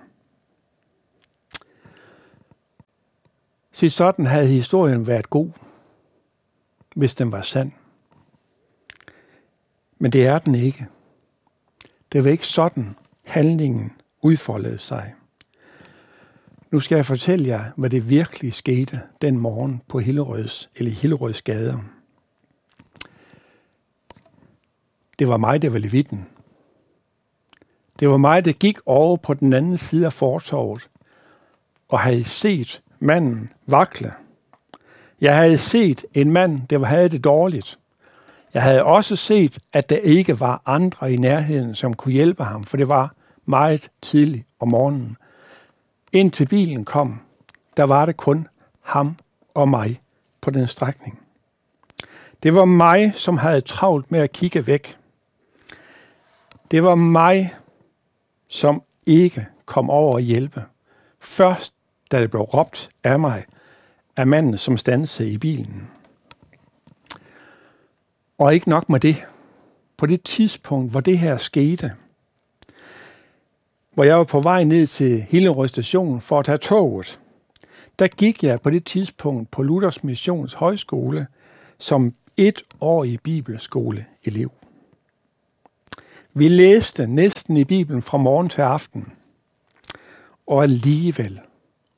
Se, 3.73 3.91
sådan 3.91 4.27
havde 4.27 4.47
historien 4.47 5.07
været 5.07 5.31
god, 5.31 5.51
hvis 6.97 7.15
den 7.15 7.33
var 7.33 7.43
sand. 7.43 7.73
Men 9.99 10.13
det 10.13 10.27
er 10.27 10.39
den 10.39 10.55
ikke. 10.55 10.87
Det 12.13 12.25
var 12.25 12.31
ikke 12.31 12.47
sådan, 12.47 12.97
handlingen 13.23 13.93
udfoldede 14.23 14.79
sig. 14.79 15.15
Nu 16.75 16.81
skal 16.81 16.97
jeg 16.97 17.07
fortælle 17.07 17.49
jer, 17.49 17.65
hvad 17.77 17.91
det 17.91 18.09
virkelig 18.09 18.55
skete 18.55 19.01
den 19.23 19.39
morgen 19.39 19.83
på 19.89 19.99
Hillerøds, 19.99 20.71
eller 20.77 20.93
Hillerøds 20.93 21.43
gader. 21.43 21.79
Det 25.19 25.29
var 25.29 25.37
mig, 25.37 25.63
der 25.63 25.71
var 25.71 25.79
levitten. 25.79 26.27
Det 28.01 28.09
var 28.09 28.17
mig, 28.17 28.45
der 28.45 28.53
gik 28.53 28.79
over 28.87 29.17
på 29.17 29.35
den 29.35 29.53
anden 29.53 29.79
side 29.79 30.07
af 30.07 30.13
fortorvet 30.13 30.89
og 31.89 32.01
havde 32.01 32.25
set 32.25 32.83
manden 32.99 33.51
vakle. 33.67 34.13
Jeg 35.21 35.37
havde 35.37 35.59
set 35.59 36.05
en 36.15 36.31
mand, 36.31 36.69
der 36.69 36.85
havde 36.85 37.09
det 37.09 37.25
dårligt. 37.25 37.79
Jeg 38.55 38.63
havde 38.63 38.85
også 38.85 39.17
set, 39.17 39.59
at 39.73 39.91
der 39.91 39.99
ikke 39.99 40.41
var 40.41 40.63
andre 40.67 41.13
i 41.13 41.17
nærheden, 41.17 41.75
som 41.75 41.95
kunne 41.95 42.13
hjælpe 42.13 42.45
ham, 42.45 42.65
for 42.65 42.77
det 42.77 42.89
var 42.89 43.15
meget 43.47 43.91
tidligt 44.03 44.47
om 44.61 44.69
morgenen. 44.69 45.17
Indtil 46.15 46.47
bilen 46.49 46.85
kom, 46.85 47.21
der 47.77 47.85
var 47.85 48.07
det 48.07 48.17
kun 48.17 48.49
ham 48.81 49.17
og 49.55 49.69
mig 49.69 50.01
på 50.41 50.51
den 50.51 50.67
strækning. 50.67 51.21
Det 52.43 52.55
var 52.55 52.65
mig, 52.65 53.13
som 53.15 53.39
havde 53.39 53.61
travlt 53.61 54.11
med 54.11 54.21
at 54.21 54.33
kigge 54.33 54.67
væk. 54.67 54.99
Det 56.71 56.83
var 56.83 56.95
mig, 56.95 57.55
som 58.49 58.83
ikke 59.07 59.47
kom 59.65 59.91
over 59.91 60.17
at 60.17 60.25
hjælpe. 60.25 60.65
Først 61.21 61.75
da 62.11 62.21
det 62.21 62.31
blev 62.31 62.43
råbt 62.43 62.89
af 63.05 63.21
mig, 63.21 63.45
af 64.17 64.27
manden, 64.27 64.59
som 64.59 64.77
stansede 64.77 65.31
i 65.31 65.39
bilen. 65.39 65.91
Og 68.39 68.55
ikke 68.55 68.69
nok 68.69 68.89
med 68.89 69.01
det. 69.01 69.25
På 69.97 70.07
det 70.07 70.23
tidspunkt, 70.23 70.91
hvor 70.91 71.01
det 71.01 71.19
her 71.19 71.37
skete, 71.37 71.93
hvor 73.95 74.05
jeg 74.05 74.17
var 74.17 74.25
på 74.25 74.41
vej 74.41 74.65
ned 74.65 74.87
til 74.87 75.23
Hillerød 75.23 75.69
station 75.69 76.21
for 76.21 76.39
at 76.39 76.45
tage 76.45 76.59
toget, 76.59 77.21
der 77.99 78.09
gik 78.09 78.43
jeg 78.45 78.61
på 78.61 78.71
det 78.71 78.85
tidspunkt 78.85 79.51
på 79.51 79.63
Luthers 79.63 80.05
Missions 80.05 80.55
Højskole 80.55 81.27
som 81.79 82.15
et 82.37 82.63
år 82.81 83.05
i 83.05 83.17
bibelskoleelev. 83.17 84.51
Vi 86.35 86.49
læste 86.49 87.07
næsten 87.07 87.57
i 87.57 87.65
Bibelen 87.65 88.03
fra 88.03 88.19
morgen 88.19 88.49
til 88.49 88.61
aften, 88.61 89.13
og 90.47 90.63
alligevel 90.63 91.41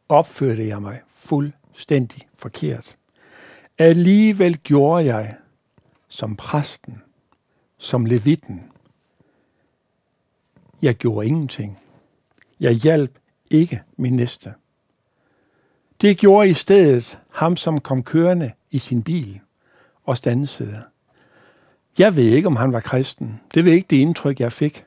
opførte 0.09 0.69
jeg 0.69 0.83
mig 0.83 1.00
fuldstændig 1.09 2.23
forkert. 2.38 2.97
Alligevel 3.79 4.59
gjorde 4.59 5.05
jeg 5.05 5.35
som 6.09 6.37
præsten, 6.37 7.03
som 7.79 8.05
levitten. 8.05 8.62
Jeg 10.83 10.95
gjorde 10.95 11.26
ingenting. 11.26 11.79
Jeg 12.61 12.73
hjalp 12.73 13.19
ikke 13.51 13.83
min 13.97 14.17
næste. 14.17 14.55
Det 16.01 16.19
gjorde 16.19 16.49
i 16.49 16.55
stedet 16.55 17.19
ham, 17.31 17.57
som 17.57 17.81
kom 17.81 18.03
kørende 18.03 18.53
i 18.71 18.79
sin 18.79 19.03
bil 19.03 19.41
og 20.05 20.17
stansede. 20.17 20.83
Jeg 21.99 22.17
ved 22.17 22.25
ikke, 22.25 22.49
om 22.49 22.57
han 22.57 22.73
var 22.73 22.81
kristen. 22.81 23.41
Det 23.55 23.65
var 23.65 23.71
ikke 23.71 23.87
det 23.91 23.97
indtryk, 23.97 24.41
jeg 24.41 24.53
fik. 24.53 24.85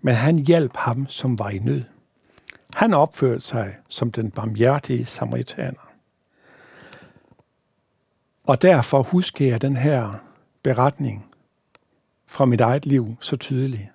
Men 0.00 0.14
han 0.14 0.38
hjalp 0.38 0.76
ham, 0.76 1.06
som 1.08 1.38
var 1.38 1.50
i 1.50 1.58
nød. 1.58 1.82
Han 2.74 2.94
opførte 2.94 3.40
sig 3.40 3.76
som 3.88 4.12
den 4.12 4.30
barmhjertige 4.30 5.04
samaritaner. 5.04 5.92
Og 8.44 8.62
derfor 8.62 9.02
husker 9.02 9.46
jeg 9.46 9.62
den 9.62 9.76
her 9.76 10.12
beretning 10.62 11.26
fra 12.26 12.44
mit 12.44 12.60
eget 12.60 12.86
liv 12.86 13.16
så 13.20 13.36
tydeligt. 13.36 13.88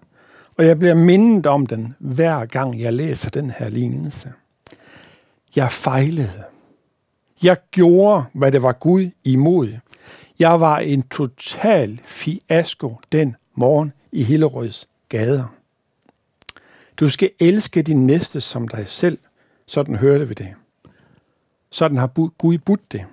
Og 0.57 0.65
jeg 0.65 0.79
bliver 0.79 0.93
mindet 0.93 1.45
om 1.45 1.65
den, 1.65 1.95
hver 1.99 2.45
gang 2.45 2.81
jeg 2.81 2.93
læser 2.93 3.29
den 3.29 3.49
her 3.49 3.69
lignelse. 3.69 4.33
Jeg 5.55 5.71
fejlede. 5.71 6.43
Jeg 7.43 7.57
gjorde, 7.71 8.23
hvad 8.33 8.51
det 8.51 8.63
var 8.63 8.71
Gud 8.71 9.09
imod. 9.23 9.77
Jeg 10.39 10.59
var 10.59 10.79
en 10.79 11.03
total 11.03 12.01
fiasko 12.03 12.97
den 13.11 13.35
morgen 13.55 13.93
i 14.11 14.23
Hillerøds 14.23 14.89
gader. 15.09 15.55
Du 16.97 17.09
skal 17.09 17.31
elske 17.39 17.81
din 17.81 18.07
næste 18.07 18.41
som 18.41 18.67
dig 18.67 18.87
selv. 18.87 19.17
Sådan 19.65 19.95
hørte 19.95 20.27
vi 20.27 20.33
det. 20.33 20.53
Sådan 21.69 21.97
har 21.97 22.07
Gud 22.37 22.57
budt 22.57 22.91
det. 22.91 23.05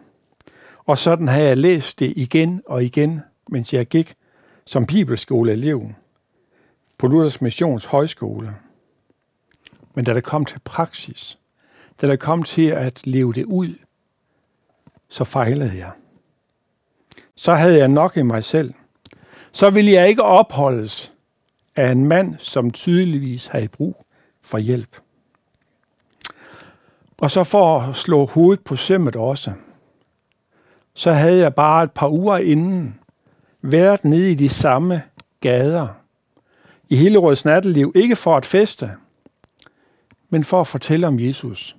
Og 0.86 0.98
sådan 0.98 1.28
har 1.28 1.40
jeg 1.40 1.56
læst 1.56 1.98
det 1.98 2.12
igen 2.16 2.62
og 2.66 2.84
igen, 2.84 3.20
mens 3.48 3.72
jeg 3.72 3.86
gik 3.86 4.14
som 4.64 4.86
bibelskoleelev 4.86 5.92
på 7.00 7.06
Luthers 7.06 7.40
Missions 7.40 7.84
Højskole. 7.84 8.56
Men 9.94 10.04
da 10.04 10.14
det 10.14 10.24
kom 10.24 10.44
til 10.44 10.58
praksis, 10.64 11.38
da 12.00 12.06
det 12.06 12.20
kom 12.20 12.42
til 12.42 12.66
at 12.66 13.06
leve 13.06 13.32
det 13.32 13.44
ud, 13.44 13.74
så 15.08 15.24
fejlede 15.24 15.78
jeg. 15.78 15.90
Så 17.34 17.52
havde 17.52 17.78
jeg 17.78 17.88
nok 17.88 18.16
i 18.16 18.22
mig 18.22 18.44
selv. 18.44 18.74
Så 19.52 19.70
ville 19.70 19.92
jeg 19.92 20.08
ikke 20.08 20.22
opholdes 20.22 21.12
af 21.76 21.90
en 21.90 22.04
mand, 22.04 22.38
som 22.38 22.70
tydeligvis 22.70 23.46
havde 23.46 23.68
brug 23.68 24.06
for 24.40 24.58
hjælp. 24.58 24.96
Og 27.20 27.30
så 27.30 27.44
for 27.44 27.80
at 27.80 27.96
slå 27.96 28.26
hovedet 28.26 28.64
på 28.64 28.76
sømmet 28.76 29.16
også, 29.16 29.52
så 30.94 31.12
havde 31.12 31.38
jeg 31.38 31.54
bare 31.54 31.84
et 31.84 31.92
par 31.92 32.08
uger 32.08 32.38
inden 32.38 33.00
været 33.62 34.04
nede 34.04 34.30
i 34.30 34.34
de 34.34 34.48
samme 34.48 35.02
gader 35.40 35.99
i 36.90 36.96
Hillerøds 36.96 37.44
natteliv, 37.44 37.92
ikke 37.94 38.16
for 38.16 38.36
at 38.36 38.46
feste, 38.46 38.92
men 40.30 40.44
for 40.44 40.60
at 40.60 40.66
fortælle 40.66 41.06
om 41.06 41.20
Jesus 41.20 41.76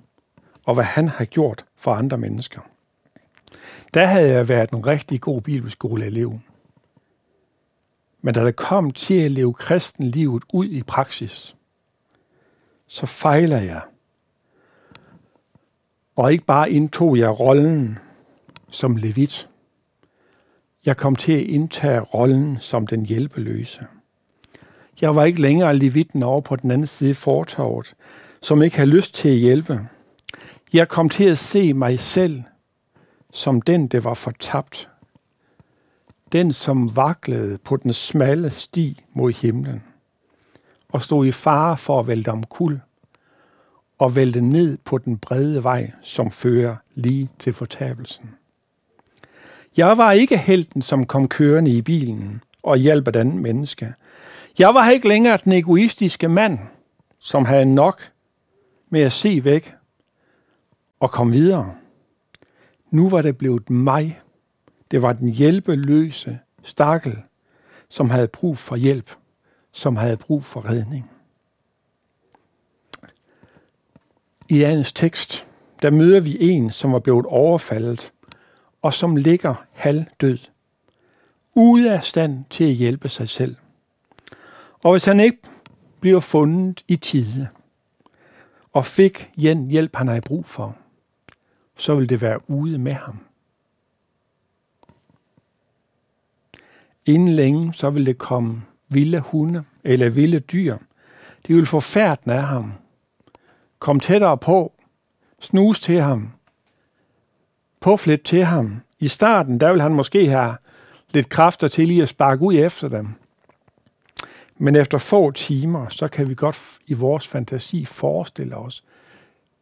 og 0.64 0.74
hvad 0.74 0.84
han 0.84 1.08
har 1.08 1.24
gjort 1.24 1.64
for 1.76 1.94
andre 1.94 2.18
mennesker. 2.18 2.60
Der 3.94 4.06
havde 4.06 4.28
jeg 4.28 4.48
været 4.48 4.70
en 4.70 4.86
rigtig 4.86 5.20
god 5.20 5.42
bibelskoleelev. 5.42 6.40
Men 8.22 8.34
da 8.34 8.44
det 8.44 8.56
kom 8.56 8.90
til 8.90 9.24
at 9.24 9.30
leve 9.30 9.54
kristenlivet 9.54 10.42
ud 10.52 10.66
i 10.66 10.82
praksis, 10.82 11.56
så 12.86 13.06
fejler 13.06 13.58
jeg. 13.58 13.80
Og 16.16 16.32
ikke 16.32 16.44
bare 16.44 16.70
indtog 16.70 17.18
jeg 17.18 17.40
rollen 17.40 17.98
som 18.68 18.96
levit. 18.96 19.48
Jeg 20.86 20.96
kom 20.96 21.16
til 21.16 21.32
at 21.32 21.46
indtage 21.46 22.00
rollen 22.00 22.58
som 22.60 22.86
den 22.86 23.06
hjælpeløse. 23.06 23.86
Jeg 25.02 25.16
var 25.16 25.24
ikke 25.24 25.40
længere 25.40 25.76
levitten 25.76 26.22
over 26.22 26.40
på 26.40 26.56
den 26.56 26.70
anden 26.70 26.86
side 26.86 27.14
fortorvet, 27.14 27.94
som 28.42 28.62
ikke 28.62 28.76
havde 28.76 28.90
lyst 28.90 29.14
til 29.14 29.28
at 29.28 29.34
hjælpe. 29.34 29.80
Jeg 30.72 30.88
kom 30.88 31.08
til 31.08 31.24
at 31.24 31.38
se 31.38 31.74
mig 31.74 32.00
selv 32.00 32.42
som 33.32 33.62
den, 33.62 33.86
der 33.86 34.00
var 34.00 34.14
fortabt. 34.14 34.88
Den, 36.32 36.52
som 36.52 36.96
vaklede 36.96 37.58
på 37.58 37.76
den 37.76 37.92
smalle 37.92 38.50
sti 38.50 39.04
mod 39.14 39.32
himlen 39.32 39.82
og 40.88 41.02
stod 41.02 41.26
i 41.26 41.32
fare 41.32 41.76
for 41.76 42.00
at 42.00 42.06
vælte 42.06 42.28
omkuld 42.28 42.78
og 43.98 44.16
vælte 44.16 44.40
ned 44.40 44.78
på 44.84 44.98
den 44.98 45.18
brede 45.18 45.64
vej, 45.64 45.90
som 46.02 46.30
fører 46.30 46.76
lige 46.94 47.28
til 47.38 47.52
fortabelsen. 47.52 48.30
Jeg 49.76 49.98
var 49.98 50.12
ikke 50.12 50.38
helten, 50.38 50.82
som 50.82 51.06
kom 51.06 51.28
kørende 51.28 51.70
i 51.70 51.82
bilen 51.82 52.42
og 52.62 52.76
hjalp 52.76 53.08
et 53.08 53.16
andet 53.16 53.36
menneske. 53.36 53.94
Jeg 54.58 54.74
var 54.74 54.90
ikke 54.90 55.08
længere 55.08 55.38
den 55.44 55.52
egoistiske 55.52 56.28
mand, 56.28 56.58
som 57.18 57.44
havde 57.44 57.64
nok 57.64 58.12
med 58.90 59.00
at 59.00 59.12
se 59.12 59.44
væk 59.44 59.74
og 61.00 61.10
komme 61.10 61.32
videre. 61.32 61.74
Nu 62.90 63.08
var 63.08 63.22
det 63.22 63.38
blevet 63.38 63.70
mig. 63.70 64.20
Det 64.90 65.02
var 65.02 65.12
den 65.12 65.28
hjælpeløse 65.28 66.38
stakkel, 66.62 67.22
som 67.88 68.10
havde 68.10 68.28
brug 68.28 68.58
for 68.58 68.76
hjælp, 68.76 69.10
som 69.72 69.96
havde 69.96 70.16
brug 70.16 70.44
for 70.44 70.68
redning. 70.68 71.10
I 74.48 74.60
dagens 74.60 74.92
tekst, 74.92 75.46
der 75.82 75.90
møder 75.90 76.20
vi 76.20 76.36
en, 76.40 76.70
som 76.70 76.92
var 76.92 76.98
blevet 76.98 77.26
overfaldet, 77.26 78.12
og 78.82 78.92
som 78.92 79.16
ligger 79.16 79.54
halvdød, 79.72 80.38
ude 81.54 81.92
af 81.92 82.04
stand 82.04 82.44
til 82.50 82.64
at 82.64 82.74
hjælpe 82.74 83.08
sig 83.08 83.28
selv. 83.28 83.56
Og 84.82 84.90
hvis 84.90 85.04
han 85.04 85.20
ikke 85.20 85.38
bliver 86.00 86.20
fundet 86.20 86.82
i 86.88 86.96
tide, 86.96 87.48
og 88.72 88.84
fik 88.84 89.30
den 89.40 89.66
hjælp, 89.66 89.96
han 89.96 90.08
har 90.08 90.20
brug 90.20 90.46
for, 90.46 90.76
så 91.76 91.94
vil 91.94 92.08
det 92.08 92.22
være 92.22 92.50
ude 92.50 92.78
med 92.78 92.92
ham. 92.92 93.18
Inden 97.06 97.28
længe, 97.28 97.72
så 97.72 97.90
vil 97.90 98.06
det 98.06 98.18
komme 98.18 98.62
vilde 98.88 99.20
hunde 99.20 99.64
eller 99.84 100.08
vilde 100.08 100.40
dyr. 100.40 100.78
De 101.46 101.54
vil 101.54 101.66
få 101.66 101.80
færden 101.80 102.30
af 102.30 102.42
ham. 102.42 102.72
Kom 103.78 104.00
tættere 104.00 104.38
på. 104.38 104.72
Snus 105.40 105.80
til 105.80 106.00
ham. 106.00 106.30
Påflet 107.80 108.22
til 108.22 108.44
ham. 108.44 108.80
I 108.98 109.08
starten, 109.08 109.60
der 109.60 109.72
vil 109.72 109.80
han 109.80 109.94
måske 109.94 110.28
have 110.28 110.56
lidt 111.10 111.28
kræfter 111.28 111.68
til 111.68 111.88
lige 111.88 112.02
at 112.02 112.08
sparke 112.08 112.42
ud 112.42 112.54
efter 112.54 112.88
dem. 112.88 113.08
Men 114.62 114.76
efter 114.76 114.98
få 114.98 115.30
timer, 115.30 115.88
så 115.88 116.08
kan 116.08 116.28
vi 116.28 116.34
godt 116.34 116.78
i 116.86 116.94
vores 116.94 117.28
fantasi 117.28 117.84
forestille 117.84 118.56
os, 118.56 118.84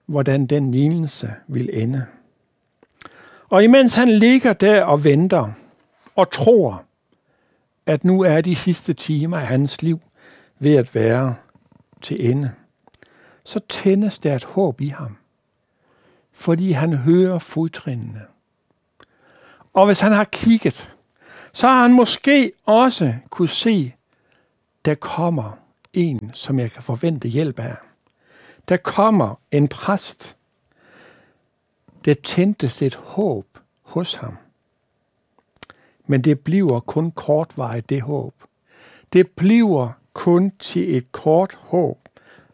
hvordan 0.07 0.47
den 0.47 0.71
lignelse 0.71 1.35
vil 1.47 1.71
ende. 1.73 2.07
Og 3.49 3.65
imens 3.65 3.95
han 3.95 4.09
ligger 4.09 4.53
der 4.53 4.85
og 4.85 5.05
venter 5.05 5.53
og 6.17 6.31
tror, 6.31 6.85
at 7.87 8.05
nu 8.05 8.23
er 8.23 8.41
de 8.41 8.57
sidste 8.57 8.93
timer 8.93 9.39
af 9.39 9.47
hans 9.47 9.83
liv 9.83 10.01
ved 10.59 10.77
at 10.77 10.95
være 10.95 11.35
til 12.03 12.31
ende, 12.31 12.53
så 13.45 13.61
tændes 13.69 14.19
der 14.19 14.37
et 14.37 14.45
håb 14.45 14.81
i 14.81 14.89
ham, 14.89 15.17
fordi 16.33 16.73
han 16.73 16.93
hører 16.93 17.39
fodtrinene. 17.39 18.23
Og 19.73 19.87
hvis 19.87 20.01
han 20.01 20.13
har 20.13 20.25
kigget, 20.25 20.93
så 21.53 21.67
har 21.67 21.83
han 21.83 21.93
måske 21.93 22.53
også 22.67 23.15
kunne 23.31 23.49
se, 23.49 23.95
der 24.85 24.95
kommer 24.95 25.53
en, 25.93 26.31
som 26.35 26.59
jeg 26.59 26.71
kan 26.71 26.83
forvente 26.83 27.29
hjælp 27.29 27.59
af. 27.59 27.77
Der 28.69 28.77
kommer 28.77 29.35
en 29.51 29.69
præst. 29.69 30.37
Der 32.05 32.15
tændtes 32.15 32.83
et 32.83 32.95
håb 32.95 33.47
hos 33.83 34.15
ham. 34.15 34.37
Men 36.07 36.23
det 36.23 36.41
bliver 36.41 36.81
kun 36.81 37.11
kortvarigt 37.11 37.89
det 37.89 38.03
håb. 38.03 38.35
Det 39.13 39.31
bliver 39.31 39.93
kun 40.13 40.53
til 40.59 40.97
et 40.97 41.13
kort 41.13 41.55
håb, 41.55 42.09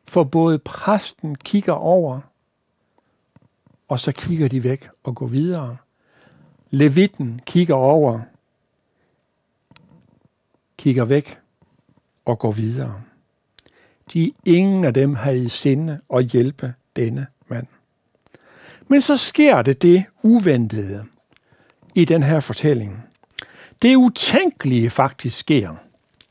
for 0.05 0.25
både 0.25 0.59
præsten 0.59 1.35
kigger 1.35 1.73
over, 1.73 2.21
og 3.89 3.99
så 3.99 4.13
kigger 4.13 4.49
de 4.49 4.63
væk 4.63 4.89
og 5.05 5.15
går 5.15 5.27
videre. 5.27 5.77
Levitten 6.71 7.41
kigger 7.47 7.75
over, 7.75 8.21
kigger 10.77 11.05
væk 11.05 11.39
og 12.27 12.39
gå 12.39 12.51
videre. 12.51 12.95
De 14.13 14.33
ingen 14.45 14.85
af 14.85 14.95
dem 14.95 15.15
havde 15.15 15.43
i 15.43 15.49
sinde 15.49 16.01
at 16.15 16.25
hjælpe 16.25 16.75
denne 16.97 17.27
mand. 17.49 17.67
Men 18.89 19.01
så 19.01 19.17
sker 19.17 19.63
det 19.63 19.83
det 19.83 20.05
uventede 20.23 21.05
i 21.95 22.05
den 22.05 22.23
her 22.23 22.41
fortælling. 22.41 23.05
Det 23.83 23.97
utænkelige 23.97 24.91
faktisk 24.91 25.39
sker. 25.39 25.75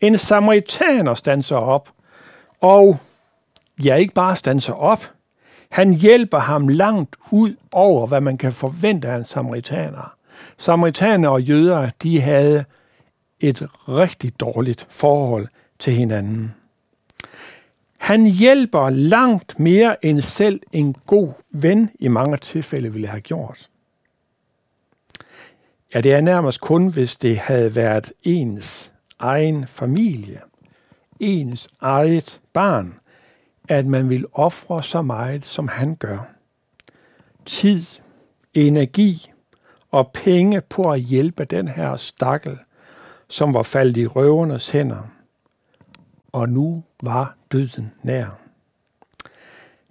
En 0.02 0.18
samaritaner 0.18 1.14
standser 1.14 1.56
op, 1.56 1.90
og 2.62 2.98
ja, 3.84 3.96
ikke 3.96 4.14
bare 4.14 4.36
standser 4.36 4.74
op, 4.74 5.12
han 5.70 5.94
hjælper 5.94 6.40
ham 6.40 6.68
langt 6.68 7.16
ud 7.32 7.56
over, 7.72 8.08
hvad 8.08 8.22
man 8.22 8.38
kan 8.38 8.52
forvente 8.52 9.08
af 9.08 9.18
en 9.18 9.25
samaritaner. 9.25 10.16
Samaritaner 10.58 11.30
og 11.30 11.42
jøder, 11.42 11.90
de 12.04 12.22
havde 12.22 12.66
et 13.40 13.68
rigtig 13.88 14.40
dårligt 14.40 14.88
forhold 14.90 15.48
til 15.86 15.94
hinanden. 15.94 16.56
Han 17.98 18.25
hjælper 18.25 18.89
langt 18.89 19.60
mere 19.60 20.06
end 20.06 20.22
selv 20.22 20.62
en 20.72 20.96
god 21.06 21.34
ven 21.50 21.89
i 22.00 22.08
mange 22.08 22.38
tilfælde 22.38 22.94
ville 22.94 23.08
have 23.08 23.22
gjort. 23.22 23.70
Ja, 25.94 26.01
det 26.01 26.13
er 26.13 26.22
nærmest 26.22 26.62
kun, 26.62 26.88
hvis 26.88 27.15
det 27.15 27.38
havde 27.38 27.75
været 27.75 28.13
ens 28.24 28.94
egen 29.20 29.68
familie, 29.68 30.42
ens 31.20 31.70
eget 31.82 32.42
barn, 32.54 33.00
at 33.70 33.86
man 33.86 34.10
vil 34.10 34.25
ofre 34.32 34.84
så 34.84 35.01
meget, 35.01 35.46
som 35.46 35.68
han 35.68 35.96
gør. 35.96 36.20
Tid, 37.46 37.84
energi 38.54 39.32
og 39.92 40.12
penge 40.12 40.62
på 40.62 40.92
at 40.92 41.00
hjælpe 41.00 41.46
den 41.46 41.68
her 41.68 41.96
stakkel, 41.96 42.58
som 43.27 43.54
var 43.54 43.63
faldet 43.63 43.98
i 43.98 44.08
røvernes 44.08 44.70
hænder. 44.70 45.15
Og 46.36 46.50
nu 46.50 46.84
var 47.04 47.36
døden 47.51 47.92
nær. 48.04 48.39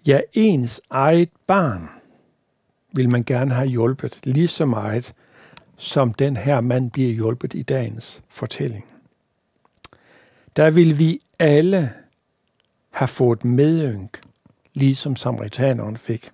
Ja, 0.07 0.21
ens 0.33 0.81
eget 0.91 1.29
barn 1.47 1.89
vil 2.93 3.11
man 3.11 3.25
gerne 3.25 3.55
have 3.55 3.69
hjulpet 3.69 4.21
lige 4.25 4.49
så 4.49 4.67
meget, 4.67 5.15
som 5.77 6.15
den 6.15 6.37
her 6.37 6.61
mand 6.61 6.91
bliver 6.91 7.13
hjulpet 7.13 7.55
i 7.55 7.63
dagens 7.63 8.23
fortælling. 8.29 8.85
Der 10.57 10.71
vil 10.71 10.99
vi 10.99 11.21
alle 11.39 11.93
have 12.91 13.09
fået 13.09 13.45
medynk, 13.45 14.21
ligesom 14.75 15.17
samaritaneren 15.17 15.97
fik. 15.97 16.31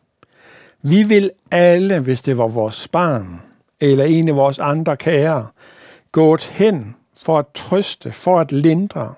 Vi 0.82 1.02
vil 1.02 1.30
alle, 1.50 2.00
hvis 2.00 2.22
det 2.22 2.38
var 2.38 2.48
vores 2.48 2.88
barn, 2.88 3.40
eller 3.80 4.04
en 4.04 4.28
af 4.28 4.36
vores 4.36 4.58
andre 4.58 4.96
kære, 4.96 5.48
gået 6.12 6.42
hen 6.42 6.96
for 7.16 7.38
at 7.38 7.46
trøste, 7.54 8.12
for 8.12 8.40
at 8.40 8.52
lindre. 8.52 9.14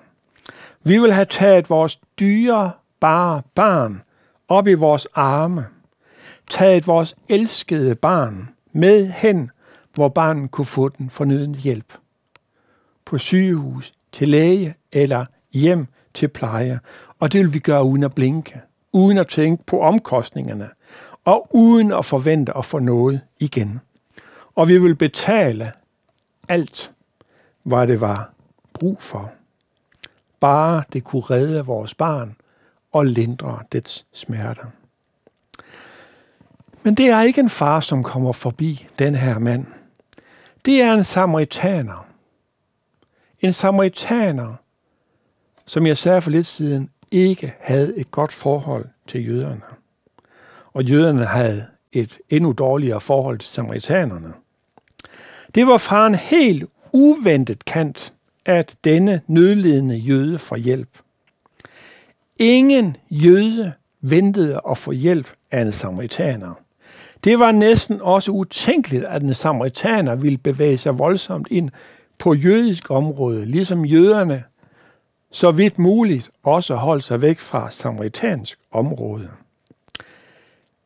Vi 0.85 0.97
vil 0.97 1.13
have 1.13 1.25
taget 1.25 1.69
vores 1.69 1.95
dyre, 2.19 2.71
bare 2.99 3.41
barn 3.55 4.01
op 4.47 4.67
i 4.67 4.73
vores 4.73 5.07
arme, 5.13 5.65
taget 6.49 6.87
vores 6.87 7.15
elskede 7.29 7.95
barn 7.95 8.49
med 8.71 9.07
hen, 9.07 9.51
hvor 9.95 10.09
barnet 10.09 10.51
kunne 10.51 10.65
få 10.65 10.89
den 10.89 11.09
fornødende 11.09 11.59
hjælp. 11.59 11.93
På 13.05 13.17
sygehus, 13.17 13.91
til 14.11 14.27
læge 14.27 14.75
eller 14.91 15.25
hjem 15.53 15.87
til 16.13 16.27
pleje. 16.27 16.79
Og 17.19 17.33
det 17.33 17.39
vil 17.39 17.53
vi 17.53 17.59
gøre 17.59 17.83
uden 17.83 18.03
at 18.03 18.15
blinke, 18.15 18.61
uden 18.91 19.17
at 19.17 19.27
tænke 19.27 19.63
på 19.63 19.81
omkostningerne, 19.81 20.69
og 21.25 21.55
uden 21.55 21.91
at 21.91 22.05
forvente 22.05 22.57
at 22.57 22.65
få 22.65 22.79
noget 22.79 23.21
igen. 23.39 23.79
Og 24.55 24.67
vi 24.67 24.77
vil 24.77 24.95
betale 24.95 25.71
alt, 26.49 26.91
hvad 27.63 27.87
det 27.87 28.01
var 28.01 28.33
brug 28.73 29.01
for. 29.01 29.31
Bare 30.43 30.83
det 30.93 31.03
kunne 31.03 31.21
redde 31.21 31.65
vores 31.65 31.93
barn 31.93 32.35
og 32.91 33.05
lindre 33.05 33.59
dets 33.71 34.05
smerter. 34.13 34.65
Men 36.83 36.95
det 36.95 37.09
er 37.09 37.21
ikke 37.21 37.41
en 37.41 37.49
far, 37.49 37.79
som 37.79 38.03
kommer 38.03 38.31
forbi 38.31 38.87
den 38.99 39.15
her 39.15 39.39
mand. 39.39 39.65
Det 40.65 40.81
er 40.81 40.93
en 40.93 41.03
samaritaner. 41.03 42.05
En 43.39 43.53
samaritaner, 43.53 44.53
som 45.65 45.87
jeg 45.87 45.97
sagde 45.97 46.21
for 46.21 46.31
lidt 46.31 46.45
siden, 46.45 46.89
ikke 47.11 47.53
havde 47.59 47.97
et 47.97 48.11
godt 48.11 48.31
forhold 48.33 48.85
til 49.07 49.27
jøderne. 49.27 49.61
Og 50.73 50.83
jøderne 50.83 51.25
havde 51.25 51.65
et 51.91 52.17
endnu 52.29 52.51
dårligere 52.51 53.01
forhold 53.01 53.39
til 53.39 53.53
samaritanerne. 53.53 54.33
Det 55.55 55.67
var 55.67 55.77
fra 55.77 56.07
en 56.07 56.15
helt 56.15 56.69
uventet 56.91 57.65
kant, 57.65 58.13
at 58.45 58.75
denne 58.83 59.21
nødlidende 59.27 59.95
jøde 59.95 60.37
får 60.37 60.55
hjælp. 60.55 60.89
Ingen 62.39 62.97
jøde 63.09 63.73
ventede 64.01 64.61
at 64.69 64.77
få 64.77 64.91
hjælp 64.91 65.33
af 65.51 65.61
en 65.61 65.71
samaritaner. 65.71 66.53
Det 67.23 67.39
var 67.39 67.51
næsten 67.51 68.01
også 68.01 68.31
utænkeligt, 68.31 69.05
at 69.05 69.23
en 69.23 69.33
samaritaner 69.33 70.15
ville 70.15 70.37
bevæge 70.37 70.77
sig 70.77 70.99
voldsomt 70.99 71.47
ind 71.51 71.69
på 72.17 72.33
jødisk 72.33 72.91
område, 72.91 73.45
ligesom 73.45 73.85
jøderne 73.85 74.43
så 75.31 75.51
vidt 75.51 75.79
muligt 75.79 76.29
også 76.43 76.75
holdt 76.75 77.03
sig 77.03 77.21
væk 77.21 77.39
fra 77.39 77.71
samaritansk 77.71 78.59
område. 78.71 79.29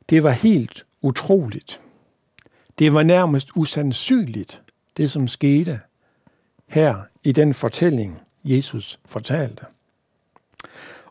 Det 0.10 0.24
var 0.24 0.32
helt 0.32 0.86
utroligt. 1.02 1.80
Det 2.80 2.94
var 2.94 3.04
nærmest 3.04 3.50
usandsynligt, 3.56 4.62
det 4.98 5.12
som 5.12 5.28
skete 5.28 5.80
her 6.68 6.96
i 7.28 7.32
den 7.32 7.54
fortælling, 7.54 8.20
Jesus 8.44 9.00
fortalte. 9.06 9.66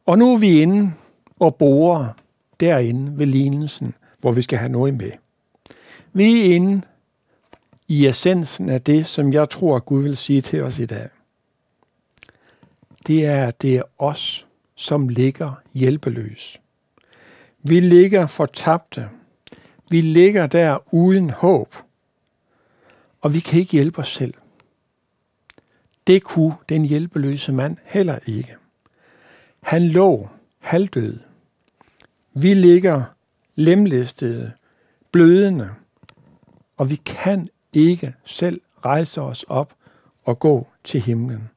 Og 0.07 0.18
nu 0.18 0.35
er 0.35 0.38
vi 0.38 0.62
inde 0.62 0.92
og 1.38 1.57
borer 1.57 2.09
derinde 2.61 3.18
ved 3.18 3.26
lignelsen, 3.26 3.94
hvor 4.20 4.33
vi 4.33 4.42
skal 4.42 4.59
have 4.59 4.68
noget 4.68 4.94
med. 4.94 5.12
Vi 6.12 6.40
er 6.40 6.55
inde 6.55 6.83
i 7.88 8.07
essensen 8.07 8.68
af 8.68 8.83
det, 8.83 9.07
som 9.07 9.33
jeg 9.33 9.50
tror, 9.50 9.79
Gud 9.79 10.02
vil 10.02 10.16
sige 10.16 10.42
til 10.42 10.62
os 10.62 10.79
i 10.79 10.87
dag. 10.87 11.09
Det 13.07 13.26
er, 13.26 13.46
at 13.46 13.62
det 13.62 13.76
er 13.76 13.83
os, 13.98 14.46
som 14.74 15.09
ligger 15.09 15.52
hjælpeløs. 15.74 16.61
Vi 17.62 17.81
ligger 17.81 18.26
fortabte. 18.26 19.09
Vi 19.90 20.00
ligger 20.00 20.46
der 20.46 20.94
uden 20.94 21.31
håb. 21.31 21.74
Og 23.20 23.35
vi 23.35 23.40
kan 23.40 23.61
ikke 23.61 23.72
hjælpe 23.72 23.98
os 23.98 24.12
selv. 24.12 24.35
Det 26.07 26.23
kunne 26.23 26.55
den 26.69 26.85
hjælpeløse 26.85 27.53
mand 27.53 27.77
heller 27.85 28.19
ikke. 28.27 28.57
Han 29.62 29.83
lå 29.88 30.29
halvdød. 30.59 31.19
Vi 32.35 32.55
ligger 32.55 33.03
lemlæstede, 33.55 34.53
blødende, 35.12 35.71
og 36.77 36.90
vi 36.90 36.97
kan 36.97 37.49
ikke 37.73 38.14
selv 38.25 38.61
rejse 38.85 39.21
os 39.23 39.42
op 39.49 39.75
og 40.25 40.38
gå 40.38 40.66
til 40.85 41.01
himlen. 41.01 41.51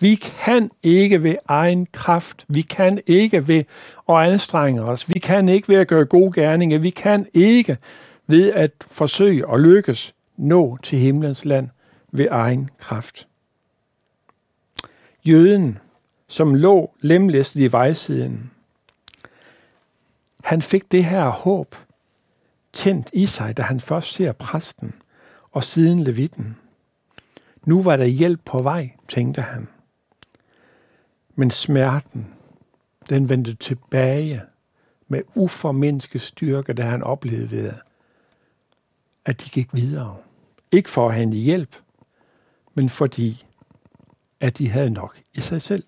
Vi 0.00 0.14
kan 0.14 0.70
ikke 0.82 1.22
ved 1.22 1.36
egen 1.48 1.86
kraft. 1.92 2.44
Vi 2.48 2.62
kan 2.62 3.00
ikke 3.06 3.48
ved 3.48 3.64
at 4.08 4.14
anstrenge 4.14 4.82
os. 4.82 5.08
Vi 5.14 5.18
kan 5.18 5.48
ikke 5.48 5.68
ved 5.68 5.76
at 5.76 5.88
gøre 5.88 6.04
gode 6.04 6.32
gerninger. 6.32 6.78
Vi 6.78 6.90
kan 6.90 7.26
ikke 7.34 7.78
ved 8.26 8.52
at 8.52 8.70
forsøge 8.80 9.52
at 9.52 9.60
lykkes 9.60 10.14
nå 10.36 10.78
til 10.82 10.98
himlens 10.98 11.44
land 11.44 11.68
ved 12.12 12.28
egen 12.30 12.70
kraft. 12.78 13.28
Jøden, 15.28 15.78
som 16.28 16.54
lå 16.54 16.94
lemlæstet 17.00 17.60
i 17.60 17.72
vejsiden, 17.72 18.50
han 20.44 20.62
fik 20.62 20.92
det 20.92 21.04
her 21.04 21.28
håb 21.28 21.76
tændt 22.72 23.10
i 23.12 23.26
sig, 23.26 23.56
da 23.56 23.62
han 23.62 23.80
først 23.80 24.12
ser 24.12 24.32
præsten 24.32 24.94
og 25.52 25.64
siden 25.64 26.00
levitten. 26.00 26.56
Nu 27.64 27.82
var 27.82 27.96
der 27.96 28.04
hjælp 28.04 28.40
på 28.44 28.62
vej, 28.62 28.90
tænkte 29.08 29.42
han. 29.42 29.68
Men 31.34 31.50
smerten, 31.50 32.34
den 33.08 33.28
vendte 33.28 33.54
tilbage 33.54 34.42
med 35.08 35.22
uformindsket 35.34 36.20
styrke, 36.20 36.72
da 36.72 36.82
han 36.82 37.02
oplevede, 37.02 37.78
at 39.24 39.44
de 39.44 39.50
gik 39.50 39.74
videre. 39.74 40.16
Ikke 40.72 40.90
for 40.90 41.08
at 41.08 41.14
hente 41.14 41.36
hjælp, 41.36 41.76
men 42.74 42.88
fordi, 42.88 43.46
at 44.44 44.58
de 44.58 44.68
havde 44.68 44.90
nok 44.90 45.20
i 45.34 45.40
sig 45.40 45.62
selv. 45.62 45.84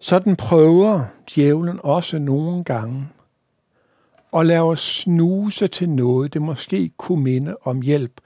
Sådan 0.00 0.36
prøver 0.36 1.04
djævlen 1.34 1.80
også 1.82 2.18
nogle 2.18 2.64
gange 2.64 3.08
at 4.36 4.46
lade 4.46 4.60
os 4.60 4.80
snuse 4.80 5.68
til 5.68 5.88
noget, 5.88 6.34
det 6.34 6.42
måske 6.42 6.88
kunne 6.96 7.22
minde 7.22 7.56
om 7.62 7.82
hjælp 7.82 8.20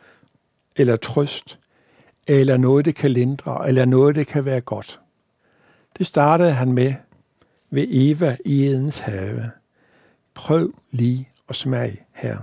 eller 0.77 0.97
trøst, 0.97 1.59
eller 2.27 2.57
noget, 2.57 2.85
det 2.85 2.95
kan 2.95 3.11
lindre, 3.11 3.69
eller 3.69 3.85
noget, 3.85 4.15
det 4.15 4.27
kan 4.27 4.45
være 4.45 4.61
godt. 4.61 5.01
Det 5.99 6.07
startede 6.07 6.53
han 6.53 6.73
med 6.73 6.95
ved 7.71 7.87
Eva 7.91 8.37
i 8.45 8.67
Edens 8.67 8.99
have. 8.99 9.51
Prøv 10.35 10.73
lige 10.91 11.29
at 11.49 11.57
smag 11.57 12.07
her. 12.12 12.39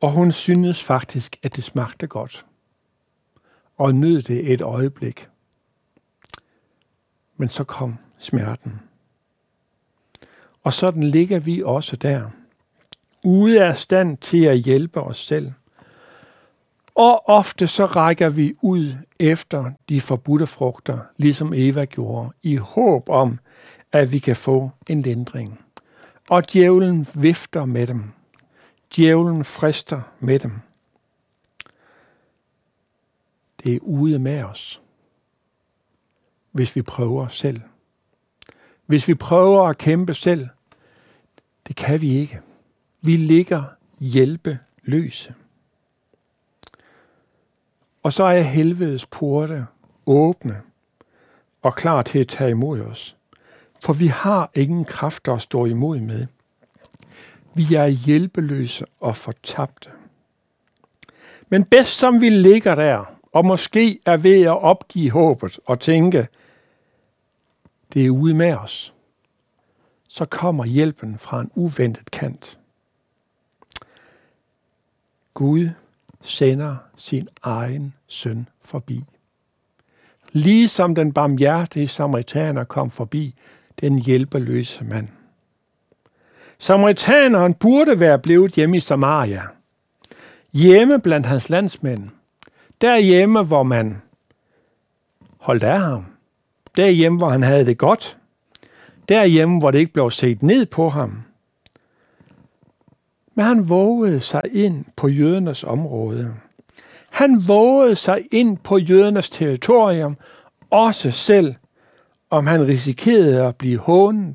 Og 0.00 0.12
hun 0.12 0.32
syntes 0.32 0.82
faktisk, 0.82 1.36
at 1.42 1.56
det 1.56 1.64
smagte 1.64 2.06
godt. 2.06 2.46
Og 3.82 3.94
nød 3.94 4.22
det 4.22 4.52
et 4.52 4.60
øjeblik. 4.60 5.28
Men 7.36 7.48
så 7.48 7.64
kom 7.64 7.98
smerten. 8.18 8.80
Og 10.62 10.72
sådan 10.72 11.02
ligger 11.02 11.38
vi 11.38 11.62
også 11.62 11.96
der. 11.96 12.30
Ude 13.24 13.64
af 13.64 13.76
stand 13.76 14.18
til 14.18 14.44
at 14.44 14.58
hjælpe 14.58 15.00
os 15.00 15.18
selv. 15.18 15.52
Og 16.94 17.28
ofte 17.28 17.66
så 17.66 17.86
rækker 17.86 18.28
vi 18.28 18.54
ud 18.60 18.94
efter 19.20 19.70
de 19.88 20.00
forbudte 20.00 20.46
frugter, 20.46 20.98
ligesom 21.16 21.52
Eva 21.56 21.84
gjorde, 21.84 22.30
i 22.42 22.56
håb 22.56 23.08
om, 23.08 23.38
at 23.92 24.12
vi 24.12 24.18
kan 24.18 24.36
få 24.36 24.70
en 24.88 25.02
lindring. 25.02 25.60
Og 26.30 26.52
djævlen 26.52 27.06
vifter 27.14 27.64
med 27.64 27.86
dem. 27.86 28.04
Djævlen 28.96 29.44
frister 29.44 30.00
med 30.20 30.38
dem. 30.38 30.52
Det 33.64 33.74
er 33.74 33.78
ude 33.82 34.18
med 34.18 34.42
os, 34.42 34.82
hvis 36.50 36.76
vi 36.76 36.82
prøver 36.82 37.28
selv. 37.28 37.60
Hvis 38.86 39.08
vi 39.08 39.14
prøver 39.14 39.68
at 39.68 39.78
kæmpe 39.78 40.14
selv, 40.14 40.48
det 41.68 41.76
kan 41.76 42.00
vi 42.00 42.10
ikke. 42.10 42.40
Vi 43.00 43.16
ligger 43.16 43.64
hjælpeløse. 43.98 45.34
Og 48.02 48.12
så 48.12 48.24
er 48.24 48.40
helvedes 48.40 49.06
porte 49.06 49.66
åbne 50.06 50.62
og 51.62 51.74
klar 51.74 52.02
til 52.02 52.18
at 52.18 52.28
tage 52.28 52.50
imod 52.50 52.80
os. 52.80 53.16
For 53.84 53.92
vi 53.92 54.06
har 54.06 54.50
ingen 54.54 54.84
kræfter 54.84 55.32
at 55.32 55.42
stå 55.42 55.64
imod 55.64 56.00
med. 56.00 56.26
Vi 57.54 57.74
er 57.74 57.86
hjælpeløse 57.86 58.84
og 59.00 59.16
fortabte. 59.16 59.90
Men 61.48 61.64
bedst 61.64 61.98
som 61.98 62.20
vi 62.20 62.28
ligger 62.28 62.74
der, 62.74 63.11
og 63.32 63.44
måske 63.44 63.98
er 64.06 64.16
ved 64.16 64.42
at 64.42 64.62
opgive 64.62 65.10
håbet 65.10 65.58
og 65.66 65.80
tænke, 65.80 66.28
det 67.94 68.06
er 68.06 68.10
ude 68.10 68.34
med 68.34 68.54
os, 68.54 68.94
så 70.08 70.24
kommer 70.24 70.64
hjælpen 70.64 71.18
fra 71.18 71.40
en 71.40 71.50
uventet 71.54 72.10
kant. 72.10 72.58
Gud 75.34 75.68
sender 76.22 76.76
sin 76.96 77.28
egen 77.42 77.94
søn 78.06 78.48
forbi. 78.60 79.04
Ligesom 80.32 80.94
den 80.94 81.12
barmhjertige 81.12 81.88
samaritaner 81.88 82.64
kom 82.64 82.90
forbi 82.90 83.34
den 83.80 83.98
hjælpeløse 83.98 84.84
mand. 84.84 85.08
Samaritaneren 86.58 87.54
burde 87.54 88.00
være 88.00 88.18
blevet 88.18 88.52
hjemme 88.52 88.76
i 88.76 88.80
Samaria. 88.80 89.42
Hjemme 90.52 91.00
blandt 91.00 91.26
hans 91.26 91.50
landsmænd. 91.50 92.10
Derhjemme, 92.82 93.42
hvor 93.42 93.62
man 93.62 94.02
holdt 95.38 95.62
af 95.62 95.80
ham. 95.80 96.06
Derhjemme, 96.76 97.18
hvor 97.18 97.28
han 97.28 97.42
havde 97.42 97.66
det 97.66 97.78
godt. 97.78 98.18
Derhjemme, 99.08 99.58
hvor 99.58 99.70
det 99.70 99.78
ikke 99.78 99.92
blev 99.92 100.10
set 100.10 100.42
ned 100.42 100.66
på 100.66 100.88
ham. 100.88 101.22
Men 103.34 103.44
han 103.44 103.68
vågede 103.68 104.20
sig 104.20 104.42
ind 104.52 104.84
på 104.96 105.08
jødernes 105.08 105.64
område. 105.64 106.34
Han 107.10 107.48
vågede 107.48 107.96
sig 107.96 108.22
ind 108.32 108.58
på 108.58 108.78
jødernes 108.78 109.30
territorium, 109.30 110.16
også 110.70 111.10
selv 111.10 111.54
om 112.30 112.46
han 112.46 112.66
risikerede 112.66 113.46
at 113.46 113.56
blive 113.56 113.78
hånet, 113.78 114.34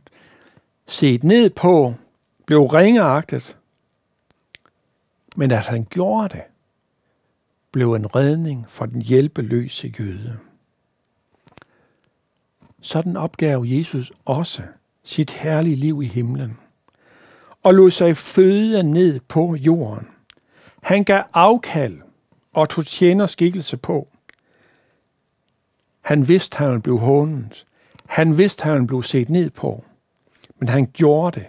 set 0.86 1.24
ned 1.24 1.50
på, 1.50 1.94
blev 2.46 2.62
ringeagtet. 2.62 3.58
Men 5.36 5.52
at 5.52 5.66
han 5.66 5.88
gjorde 5.90 6.30
det, 6.30 6.44
blev 7.78 7.94
en 7.94 8.16
redning 8.16 8.66
for 8.70 8.86
den 8.86 9.02
hjælpeløse 9.02 9.94
jøde. 10.00 10.38
Sådan 12.82 13.18
opgav 13.18 13.64
Jesus 13.68 14.12
også 14.26 14.64
sit 15.04 15.32
herlige 15.32 15.76
liv 15.76 16.02
i 16.04 16.06
himlen 16.06 16.58
og 17.64 17.74
lod 17.74 17.92
sig 17.92 18.18
føde 18.18 18.84
ned 18.84 19.20
på 19.20 19.56
jorden. 19.56 20.08
Han 20.84 21.04
gav 21.04 21.24
afkald 21.34 21.98
og 22.54 22.70
tog 22.70 22.86
tjener 22.86 23.28
skikkelse 23.28 23.78
på. 23.78 24.08
Han 26.02 26.28
vidste, 26.28 26.56
at 26.56 26.72
han 26.72 26.82
blev 26.82 26.98
hånet. 26.98 27.66
Han 28.06 28.38
vidste, 28.38 28.64
at 28.64 28.72
han 28.72 28.88
blev 28.88 29.04
set 29.04 29.30
ned 29.30 29.50
på. 29.50 29.84
Men 30.60 30.70
han 30.70 30.86
gjorde 30.94 31.40
det 31.40 31.48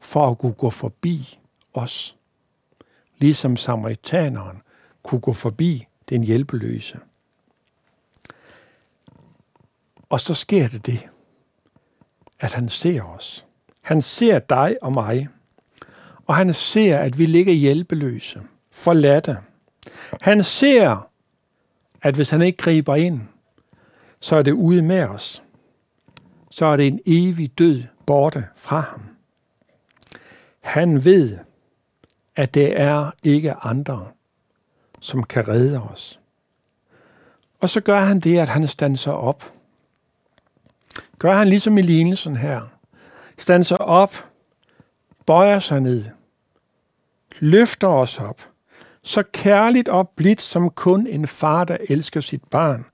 for 0.00 0.30
at 0.30 0.38
kunne 0.38 0.52
gå 0.52 0.70
forbi 0.70 1.38
os. 1.74 2.16
Ligesom 3.18 3.56
samaritaneren 3.56 4.62
kunne 5.02 5.20
gå 5.20 5.32
forbi 5.32 5.86
den 6.08 6.24
hjælpeløse. 6.24 6.98
Og 10.08 10.20
så 10.20 10.34
sker 10.34 10.68
det 10.68 10.86
det, 10.86 11.08
at 12.40 12.52
han 12.52 12.68
ser 12.68 13.02
os. 13.02 13.46
Han 13.80 14.02
ser 14.02 14.38
dig 14.38 14.76
og 14.82 14.92
mig. 14.92 15.28
Og 16.26 16.36
han 16.36 16.54
ser, 16.54 16.98
at 16.98 17.18
vi 17.18 17.26
ligger 17.26 17.52
hjælpeløse, 17.52 18.42
forladte. 18.70 19.38
Han 20.20 20.44
ser, 20.44 21.08
at 22.02 22.14
hvis 22.14 22.30
han 22.30 22.42
ikke 22.42 22.58
griber 22.58 22.96
ind, 22.96 23.20
så 24.20 24.36
er 24.36 24.42
det 24.42 24.52
ude 24.52 24.82
med 24.82 25.02
os. 25.02 25.42
Så 26.50 26.66
er 26.66 26.76
det 26.76 26.86
en 26.86 27.00
evig 27.06 27.58
død 27.58 27.82
borte 28.06 28.46
fra 28.56 28.80
ham. 28.80 29.02
Han 30.60 31.04
ved, 31.04 31.38
at 32.36 32.54
det 32.54 32.80
er 32.80 33.10
ikke 33.22 33.54
andre, 33.54 34.08
som 35.00 35.22
kan 35.22 35.48
redde 35.48 35.82
os. 35.82 36.20
Og 37.60 37.70
så 37.70 37.80
gør 37.80 38.00
han 38.00 38.20
det, 38.20 38.38
at 38.38 38.48
han 38.48 38.68
standser 38.68 39.12
op. 39.12 39.52
Gør 41.18 41.34
han 41.34 41.48
ligesom 41.48 41.78
i 41.78 41.82
lignelsen 41.82 42.36
her. 42.36 42.60
Standser 43.38 43.76
op, 43.76 44.24
bøjer 45.26 45.58
sig 45.58 45.80
ned, 45.80 46.04
løfter 47.38 47.88
os 47.88 48.18
op, 48.18 48.42
så 49.02 49.22
kærligt 49.32 49.88
og 49.88 50.08
blidt 50.08 50.42
som 50.42 50.70
kun 50.70 51.06
en 51.06 51.26
far, 51.26 51.64
der 51.64 51.76
elsker 51.88 52.20
sit 52.20 52.44
barn, 52.44 52.86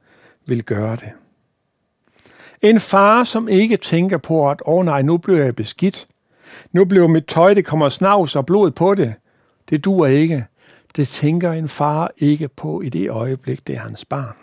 vil 0.46 0.64
gøre 0.64 0.96
det. 0.96 1.12
En 2.62 2.80
far, 2.80 3.24
som 3.24 3.48
ikke 3.48 3.76
tænker 3.76 4.18
på, 4.18 4.50
at 4.50 4.62
åh 4.66 4.74
oh 4.74 4.84
nej, 4.84 5.02
nu 5.02 5.18
bliver 5.18 5.44
jeg 5.44 5.56
beskidt. 5.56 6.08
Nu 6.72 6.84
bliver 6.84 7.08
mit 7.08 7.26
tøj, 7.26 7.54
det 7.54 7.64
kommer 7.64 7.88
snavs 7.88 8.36
og 8.36 8.46
blod 8.46 8.70
på 8.70 8.94
det. 8.94 9.14
Det 9.70 9.84
duer 9.84 10.06
ikke. 10.06 10.46
Det 10.96 11.08
tænker 11.08 11.52
en 11.52 11.68
far 11.68 12.10
ikke 12.18 12.48
på 12.48 12.80
i 12.80 12.88
det 12.88 13.10
øjeblik, 13.10 13.66
det 13.66 13.74
er 13.74 13.80
hans 13.80 14.04
barn. 14.04 14.36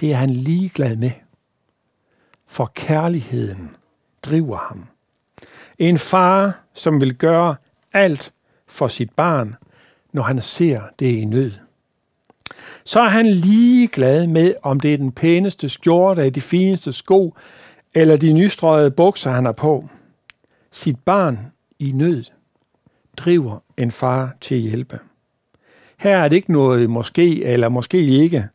Det 0.00 0.12
er 0.12 0.16
han 0.16 0.30
ligeglad 0.30 0.96
med. 0.96 1.10
For 2.46 2.72
kærligheden 2.74 3.70
driver 4.22 4.56
ham. 4.56 4.86
En 5.78 5.98
far, 5.98 6.60
som 6.74 7.00
vil 7.00 7.14
gøre 7.14 7.56
alt 7.92 8.32
for 8.66 8.88
sit 8.88 9.10
barn, 9.10 9.56
når 10.12 10.22
han 10.22 10.40
ser 10.40 10.82
det 10.98 11.06
i 11.06 11.24
nød. 11.24 11.52
Så 12.84 13.00
er 13.00 13.08
han 13.08 13.26
ligeglad 13.26 14.26
med, 14.26 14.54
om 14.62 14.80
det 14.80 14.94
er 14.94 14.98
den 14.98 15.12
pæneste 15.12 15.68
skjorte, 15.68 16.30
de 16.30 16.40
fineste 16.40 16.92
sko, 16.92 17.34
eller 17.94 18.16
de 18.16 18.32
nystrøgede 18.32 18.90
bukser, 18.90 19.30
han 19.30 19.44
har 19.44 19.52
på. 19.52 19.88
Sit 20.70 20.98
barn 21.04 21.38
i 21.78 21.92
nød 21.92 22.24
driver 23.16 23.58
en 23.76 23.90
far 23.90 24.34
til 24.40 24.54
at 24.54 24.60
hjælpe. 24.60 25.00
Her 25.96 26.18
er 26.18 26.28
det 26.28 26.36
ikke 26.36 26.52
noget 26.52 26.90
måske 26.90 27.44
eller 27.44 27.68
måske 27.68 27.98
ikke. 27.98 28.48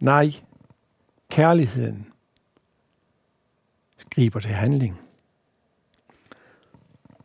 Nej, 0.00 0.32
kærligheden 1.30 2.06
griber 4.10 4.40
til 4.40 4.50
handling. 4.50 5.00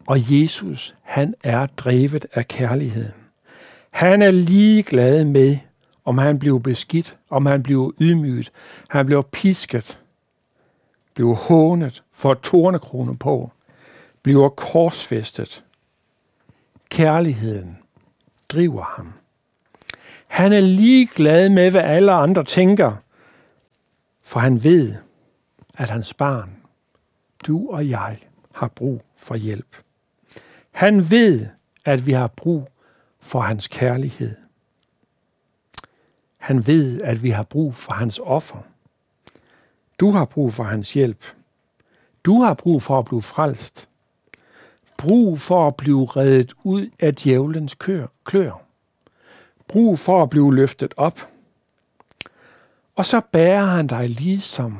Og 0.08 0.18
Jesus, 0.32 0.96
han 1.02 1.34
er 1.44 1.66
drevet 1.66 2.26
af 2.34 2.48
kærligheden. 2.48 3.14
Han 3.92 4.22
er 4.22 4.32
ligeglad 4.32 5.26
med, 5.26 5.58
om 6.06 6.18
han 6.18 6.40
bliver 6.40 6.60
beskidt, 6.60 7.18
om 7.30 7.46
han 7.46 7.64
bliver 7.64 7.92
ydmyget, 8.00 8.52
han 8.90 9.06
bliver 9.06 9.22
pisket, 9.22 10.00
bliver 11.14 11.36
hånet, 11.36 12.04
får 12.12 12.34
tornekrone 12.34 13.18
på, 13.18 13.52
bliver 14.24 14.50
korsfæstet. 14.50 15.64
Kærligheden 16.92 17.78
driver 18.50 18.84
ham. 18.84 19.14
Han 20.28 20.54
er 20.54 20.60
ligeglad 20.60 21.50
med, 21.50 21.72
hvad 21.72 21.82
alle 21.82 22.12
andre 22.12 22.44
tænker, 22.44 22.96
for 24.22 24.40
han 24.40 24.64
ved, 24.64 24.96
at 25.78 25.90
hans 25.90 26.14
barn, 26.14 26.58
du 27.48 27.72
og 27.72 27.90
jeg, 27.90 28.18
har 28.56 28.68
brug 28.68 29.02
for 29.16 29.36
hjælp. 29.36 29.76
Han 30.72 31.12
ved, 31.12 31.48
at 31.86 32.06
vi 32.06 32.12
har 32.12 32.28
brug 32.28 32.70
for 33.20 33.42
hans 33.42 33.68
kærlighed. 33.68 34.36
Han 36.38 36.68
ved, 36.68 37.02
at 37.02 37.24
vi 37.24 37.30
har 37.30 37.44
brug 37.44 37.76
for 37.76 37.94
hans 37.94 38.20
offer. 38.24 38.62
Du 40.00 40.12
har 40.12 40.26
brug 40.26 40.54
for 40.54 40.64
hans 40.64 40.94
hjælp. 40.94 41.26
Du 42.24 42.42
har 42.42 42.54
brug 42.54 42.82
for 42.82 43.00
at 43.00 43.06
blive 43.06 43.22
frelst. 43.22 43.90
Brug 45.02 45.40
for 45.40 45.68
at 45.68 45.76
blive 45.76 46.06
reddet 46.06 46.54
ud 46.64 46.90
af 47.00 47.16
djævelens 47.16 47.74
kør, 47.74 48.08
klør. 48.26 48.62
Brug 49.68 50.00
for 50.00 50.24
at 50.24 50.30
blive 50.30 50.56
løftet 50.56 50.94
op. 50.98 51.20
Og 52.96 53.06
så 53.06 53.22
bærer 53.32 53.66
han 53.66 53.88
dig 53.88 54.10
ligesom, 54.10 54.78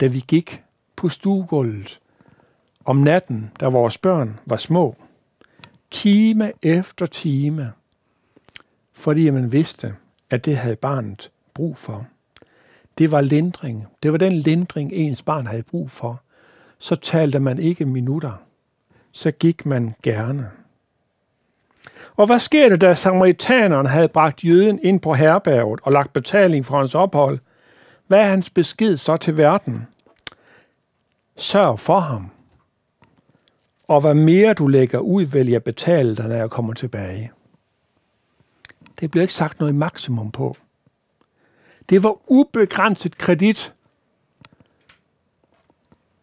da 0.00 0.06
vi 0.06 0.24
gik 0.28 0.62
på 0.96 1.08
stuegulvet 1.08 2.00
om 2.84 2.96
natten, 2.96 3.50
da 3.60 3.68
vores 3.68 3.98
børn 3.98 4.40
var 4.46 4.56
små 4.56 4.96
time 5.90 6.52
efter 6.62 7.06
time, 7.06 7.72
fordi 8.92 9.30
man 9.30 9.52
vidste, 9.52 9.94
at 10.30 10.44
det 10.44 10.56
havde 10.56 10.76
barnet 10.76 11.30
brug 11.54 11.76
for. 11.76 12.06
Det 12.98 13.10
var 13.10 13.20
lindring. 13.20 13.86
Det 14.02 14.12
var 14.12 14.18
den 14.18 14.32
lindring, 14.32 14.92
ens 14.92 15.22
barn 15.22 15.46
havde 15.46 15.62
brug 15.62 15.90
for. 15.90 16.22
Så 16.78 16.96
talte 16.96 17.40
man 17.40 17.58
ikke 17.58 17.84
minutter 17.84 18.32
så 19.14 19.30
gik 19.30 19.66
man 19.66 19.94
gerne. 20.02 20.50
Og 22.16 22.26
hvad 22.26 22.38
sker 22.38 22.68
der, 22.68 22.76
da 22.76 22.94
samaritaneren 22.94 23.86
havde 23.86 24.08
bragt 24.08 24.44
jøden 24.44 24.78
ind 24.82 25.00
på 25.00 25.14
herberget 25.14 25.80
og 25.82 25.92
lagt 25.92 26.12
betaling 26.12 26.64
for 26.64 26.78
hans 26.78 26.94
ophold? 26.94 27.38
Hvad 28.06 28.18
er 28.18 28.28
hans 28.28 28.50
besked 28.50 28.96
så 28.96 29.16
til 29.16 29.36
verden? 29.36 29.86
Sørg 31.36 31.80
for 31.80 32.00
ham. 32.00 32.30
Og 33.88 34.00
hvad 34.00 34.14
mere 34.14 34.54
du 34.54 34.66
lægger 34.66 34.98
ud, 34.98 35.24
vil 35.24 35.48
jeg 35.48 35.64
betale 35.64 36.16
dig, 36.16 36.28
når 36.28 36.36
jeg 36.36 36.50
kommer 36.50 36.74
tilbage. 36.74 37.32
Det 39.00 39.10
blev 39.10 39.22
ikke 39.22 39.34
sagt 39.34 39.60
noget 39.60 39.74
maksimum 39.74 40.30
på. 40.30 40.56
Det 41.88 42.02
var 42.02 42.16
ubegrænset 42.30 43.18
kredit. 43.18 43.74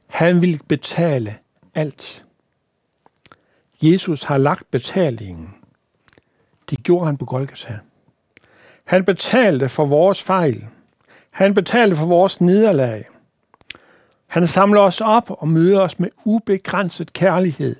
Han 0.07 0.41
ville 0.41 0.59
betale 0.67 1.37
alt. 1.75 2.25
Jesus 3.81 4.23
har 4.23 4.37
lagt 4.37 4.71
betalingen. 4.71 5.55
Det 6.69 6.83
gjorde 6.83 7.05
han 7.05 7.17
på 7.17 7.25
Golgata. 7.25 7.79
Han 8.83 9.05
betalte 9.05 9.69
for 9.69 9.85
vores 9.85 10.23
fejl. 10.23 10.67
Han 11.29 11.53
betalte 11.53 11.95
for 11.95 12.05
vores 12.05 12.41
nederlag. 12.41 13.05
Han 14.27 14.47
samler 14.47 14.81
os 14.81 15.01
op 15.01 15.31
og 15.31 15.47
møder 15.47 15.81
os 15.81 15.99
med 15.99 16.09
ubegrænset 16.25 17.13
kærlighed. 17.13 17.75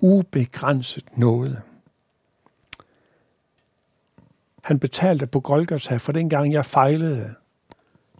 Ubegrænset 0.00 1.04
noget. 1.16 1.62
Han 4.62 4.78
betalte 4.78 5.26
på 5.26 5.40
Golgata 5.40 5.96
for 5.96 6.12
den 6.12 6.28
gang, 6.28 6.52
jeg 6.52 6.64
fejlede 6.64 7.34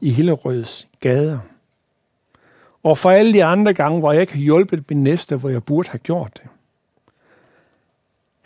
i 0.00 0.10
Hillerøds 0.10 0.88
gader. 1.00 1.38
Og 2.82 2.98
for 2.98 3.10
alle 3.10 3.32
de 3.32 3.44
andre 3.44 3.74
gange, 3.74 3.98
hvor 3.98 4.12
jeg 4.12 4.20
ikke 4.20 4.32
har 4.32 4.40
hjulpet 4.40 4.90
min 4.90 5.02
næste, 5.02 5.36
hvor 5.36 5.48
jeg 5.48 5.64
burde 5.64 5.88
have 5.88 5.98
gjort 5.98 6.40
det. 6.42 6.50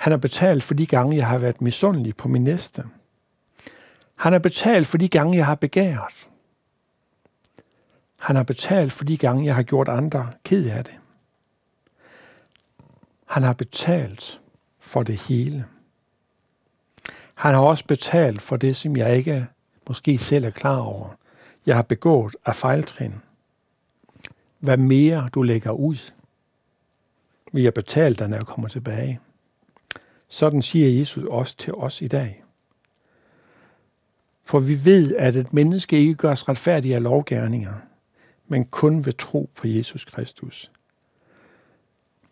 Han 0.00 0.10
har 0.10 0.18
betalt 0.18 0.62
for 0.62 0.74
de 0.74 0.86
gange, 0.86 1.16
jeg 1.16 1.26
har 1.26 1.38
været 1.38 1.60
misundelig 1.60 2.16
på 2.16 2.28
min 2.28 2.44
næste. 2.44 2.84
Han 4.14 4.32
har 4.32 4.38
betalt 4.38 4.86
for 4.86 4.98
de 4.98 5.08
gange, 5.08 5.36
jeg 5.36 5.46
har 5.46 5.54
begæret. 5.54 6.28
Han 8.18 8.36
har 8.36 8.42
betalt 8.42 8.92
for 8.92 9.04
de 9.04 9.16
gange, 9.16 9.46
jeg 9.46 9.54
har 9.54 9.62
gjort 9.62 9.88
andre 9.88 10.32
ked 10.44 10.70
af 10.70 10.84
det. 10.84 10.94
Han 13.26 13.42
har 13.42 13.52
betalt 13.52 14.40
for 14.78 15.02
det 15.02 15.16
hele. 15.16 15.64
Han 17.34 17.54
har 17.54 17.60
også 17.60 17.84
betalt 17.84 18.42
for 18.42 18.56
det, 18.56 18.76
som 18.76 18.96
jeg 18.96 19.16
ikke 19.16 19.46
måske 19.88 20.18
selv 20.18 20.44
er 20.44 20.50
klar 20.50 20.78
over. 20.78 21.08
Jeg 21.66 21.76
har 21.76 21.82
begået 21.82 22.36
af 22.46 22.56
fejltrin. 22.56 23.14
Hvad 24.58 24.76
mere 24.76 25.30
du 25.34 25.42
lægger 25.42 25.70
ud, 25.70 26.12
vil 27.52 27.62
jeg 27.62 27.74
betale 27.74 28.14
dig, 28.14 28.28
når 28.28 28.36
jeg 28.36 28.46
kommer 28.46 28.68
tilbage. 28.68 29.20
Sådan 30.32 30.62
siger 30.62 30.98
Jesus 30.98 31.24
også 31.24 31.56
til 31.56 31.74
os 31.74 32.02
i 32.02 32.08
dag. 32.08 32.44
For 34.44 34.58
vi 34.58 34.84
ved, 34.84 35.16
at 35.16 35.36
et 35.36 35.52
menneske 35.52 35.98
ikke 35.98 36.14
gøres 36.14 36.48
retfærdig 36.48 36.94
af 36.94 37.02
lovgærninger, 37.02 37.74
men 38.48 38.64
kun 38.64 39.06
ved 39.06 39.12
tro 39.12 39.50
på 39.54 39.68
Jesus 39.68 40.04
Kristus. 40.04 40.70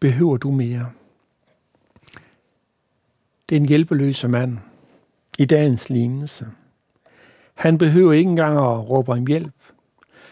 Behøver 0.00 0.36
du 0.36 0.50
mere? 0.50 0.90
Det 3.48 3.56
er 3.56 3.60
en 3.60 3.68
hjælpeløse 3.68 4.28
mand 4.28 4.58
i 5.38 5.44
dagens 5.44 5.90
lignelse. 5.90 6.48
Han 7.54 7.78
behøver 7.78 8.12
ikke 8.12 8.30
engang 8.30 8.58
at 8.58 8.90
råbe 8.90 9.12
om 9.12 9.26
hjælp. 9.26 9.54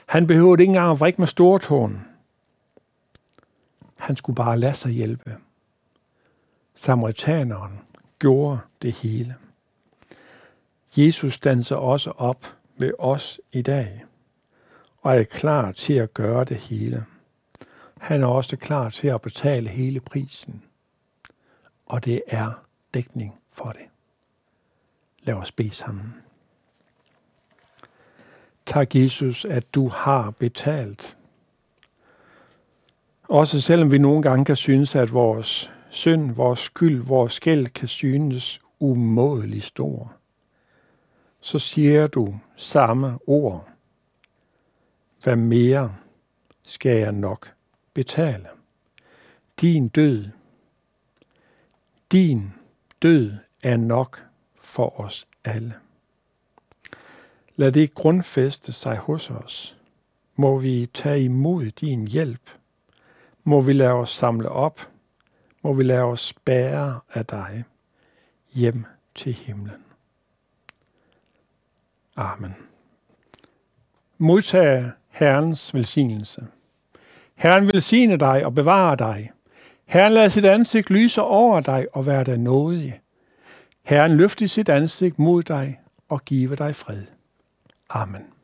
Han 0.06 0.26
behøver 0.26 0.56
ikke 0.56 0.70
engang 0.70 0.90
at 0.90 1.00
vrikke 1.00 1.20
med 1.20 1.28
stortåen. 1.28 2.06
Han 3.96 4.16
skulle 4.16 4.36
bare 4.36 4.58
lade 4.58 4.74
sig 4.74 4.92
hjælpe. 4.92 5.36
Samaritaneren 6.76 7.80
gjorde 8.18 8.58
det 8.82 8.92
hele. 8.92 9.34
Jesus 10.96 11.38
danser 11.38 11.76
også 11.76 12.10
op 12.10 12.56
ved 12.76 12.92
os 12.98 13.40
i 13.52 13.62
dag 13.62 14.04
og 15.02 15.16
er 15.16 15.24
klar 15.24 15.72
til 15.72 15.92
at 15.92 16.14
gøre 16.14 16.44
det 16.44 16.56
hele. 16.56 17.04
Han 17.98 18.22
er 18.22 18.26
også 18.26 18.56
klar 18.56 18.90
til 18.90 19.08
at 19.08 19.20
betale 19.20 19.68
hele 19.68 20.00
prisen. 20.00 20.62
Og 21.86 22.04
det 22.04 22.22
er 22.26 22.64
dækning 22.94 23.34
for 23.48 23.72
det. 23.72 23.86
Lad 25.22 25.34
os 25.34 25.52
bede 25.52 25.70
sammen. 25.70 26.14
Tak, 28.66 28.94
Jesus, 28.94 29.44
at 29.44 29.74
du 29.74 29.88
har 29.88 30.30
betalt. 30.30 31.16
Også 33.22 33.60
selvom 33.60 33.92
vi 33.92 33.98
nogle 33.98 34.22
gange 34.22 34.44
kan 34.44 34.56
synes, 34.56 34.94
at 34.94 35.12
vores 35.12 35.70
synd, 35.96 36.32
vores 36.32 36.60
skyld, 36.60 37.02
vores 37.02 37.32
skæld 37.32 37.66
kan 37.66 37.88
synes 37.88 38.60
umådelig 38.78 39.62
stor, 39.62 40.12
så 41.40 41.58
siger 41.58 42.06
du 42.06 42.34
samme 42.56 43.18
ord. 43.26 43.68
Hvad 45.22 45.36
mere 45.36 45.94
skal 46.66 46.98
jeg 46.98 47.12
nok 47.12 47.52
betale? 47.94 48.46
Din 49.60 49.88
død, 49.88 50.24
din 52.12 52.52
død 53.02 53.32
er 53.62 53.76
nok 53.76 54.24
for 54.60 55.00
os 55.00 55.26
alle. 55.44 55.74
Lad 57.56 57.72
det 57.72 57.94
grundfæste 57.94 58.72
sig 58.72 58.96
hos 58.96 59.30
os. 59.30 59.76
Må 60.36 60.58
vi 60.58 60.86
tage 60.94 61.24
imod 61.24 61.70
din 61.70 62.08
hjælp. 62.08 62.50
Må 63.44 63.60
vi 63.60 63.72
lade 63.72 63.92
os 63.92 64.10
samle 64.10 64.48
op. 64.48 64.80
Må 65.66 65.72
vi 65.72 65.82
lade 65.82 66.02
os 66.02 66.32
bære 66.44 67.00
af 67.14 67.26
dig 67.26 67.64
hjem 68.54 68.84
til 69.14 69.32
himlen. 69.32 69.84
Amen. 72.16 72.56
Modtag 74.18 74.90
Herrens 75.08 75.74
velsignelse. 75.74 76.46
Herren 77.34 77.66
velsigne 77.66 78.16
dig 78.16 78.44
og 78.44 78.54
bevare 78.54 78.96
dig. 78.96 79.32
Herren 79.86 80.12
lader 80.12 80.28
sit 80.28 80.44
ansigt 80.44 80.90
lyse 80.90 81.22
over 81.22 81.60
dig 81.60 81.86
og 81.92 82.06
være 82.06 82.24
dig 82.24 82.38
nådig. 82.38 83.00
Herren 83.82 84.16
løfte 84.16 84.48
sit 84.48 84.68
ansigt 84.68 85.18
mod 85.18 85.42
dig 85.42 85.80
og 86.08 86.24
give 86.24 86.56
dig 86.56 86.74
fred. 86.74 87.02
Amen. 87.88 88.35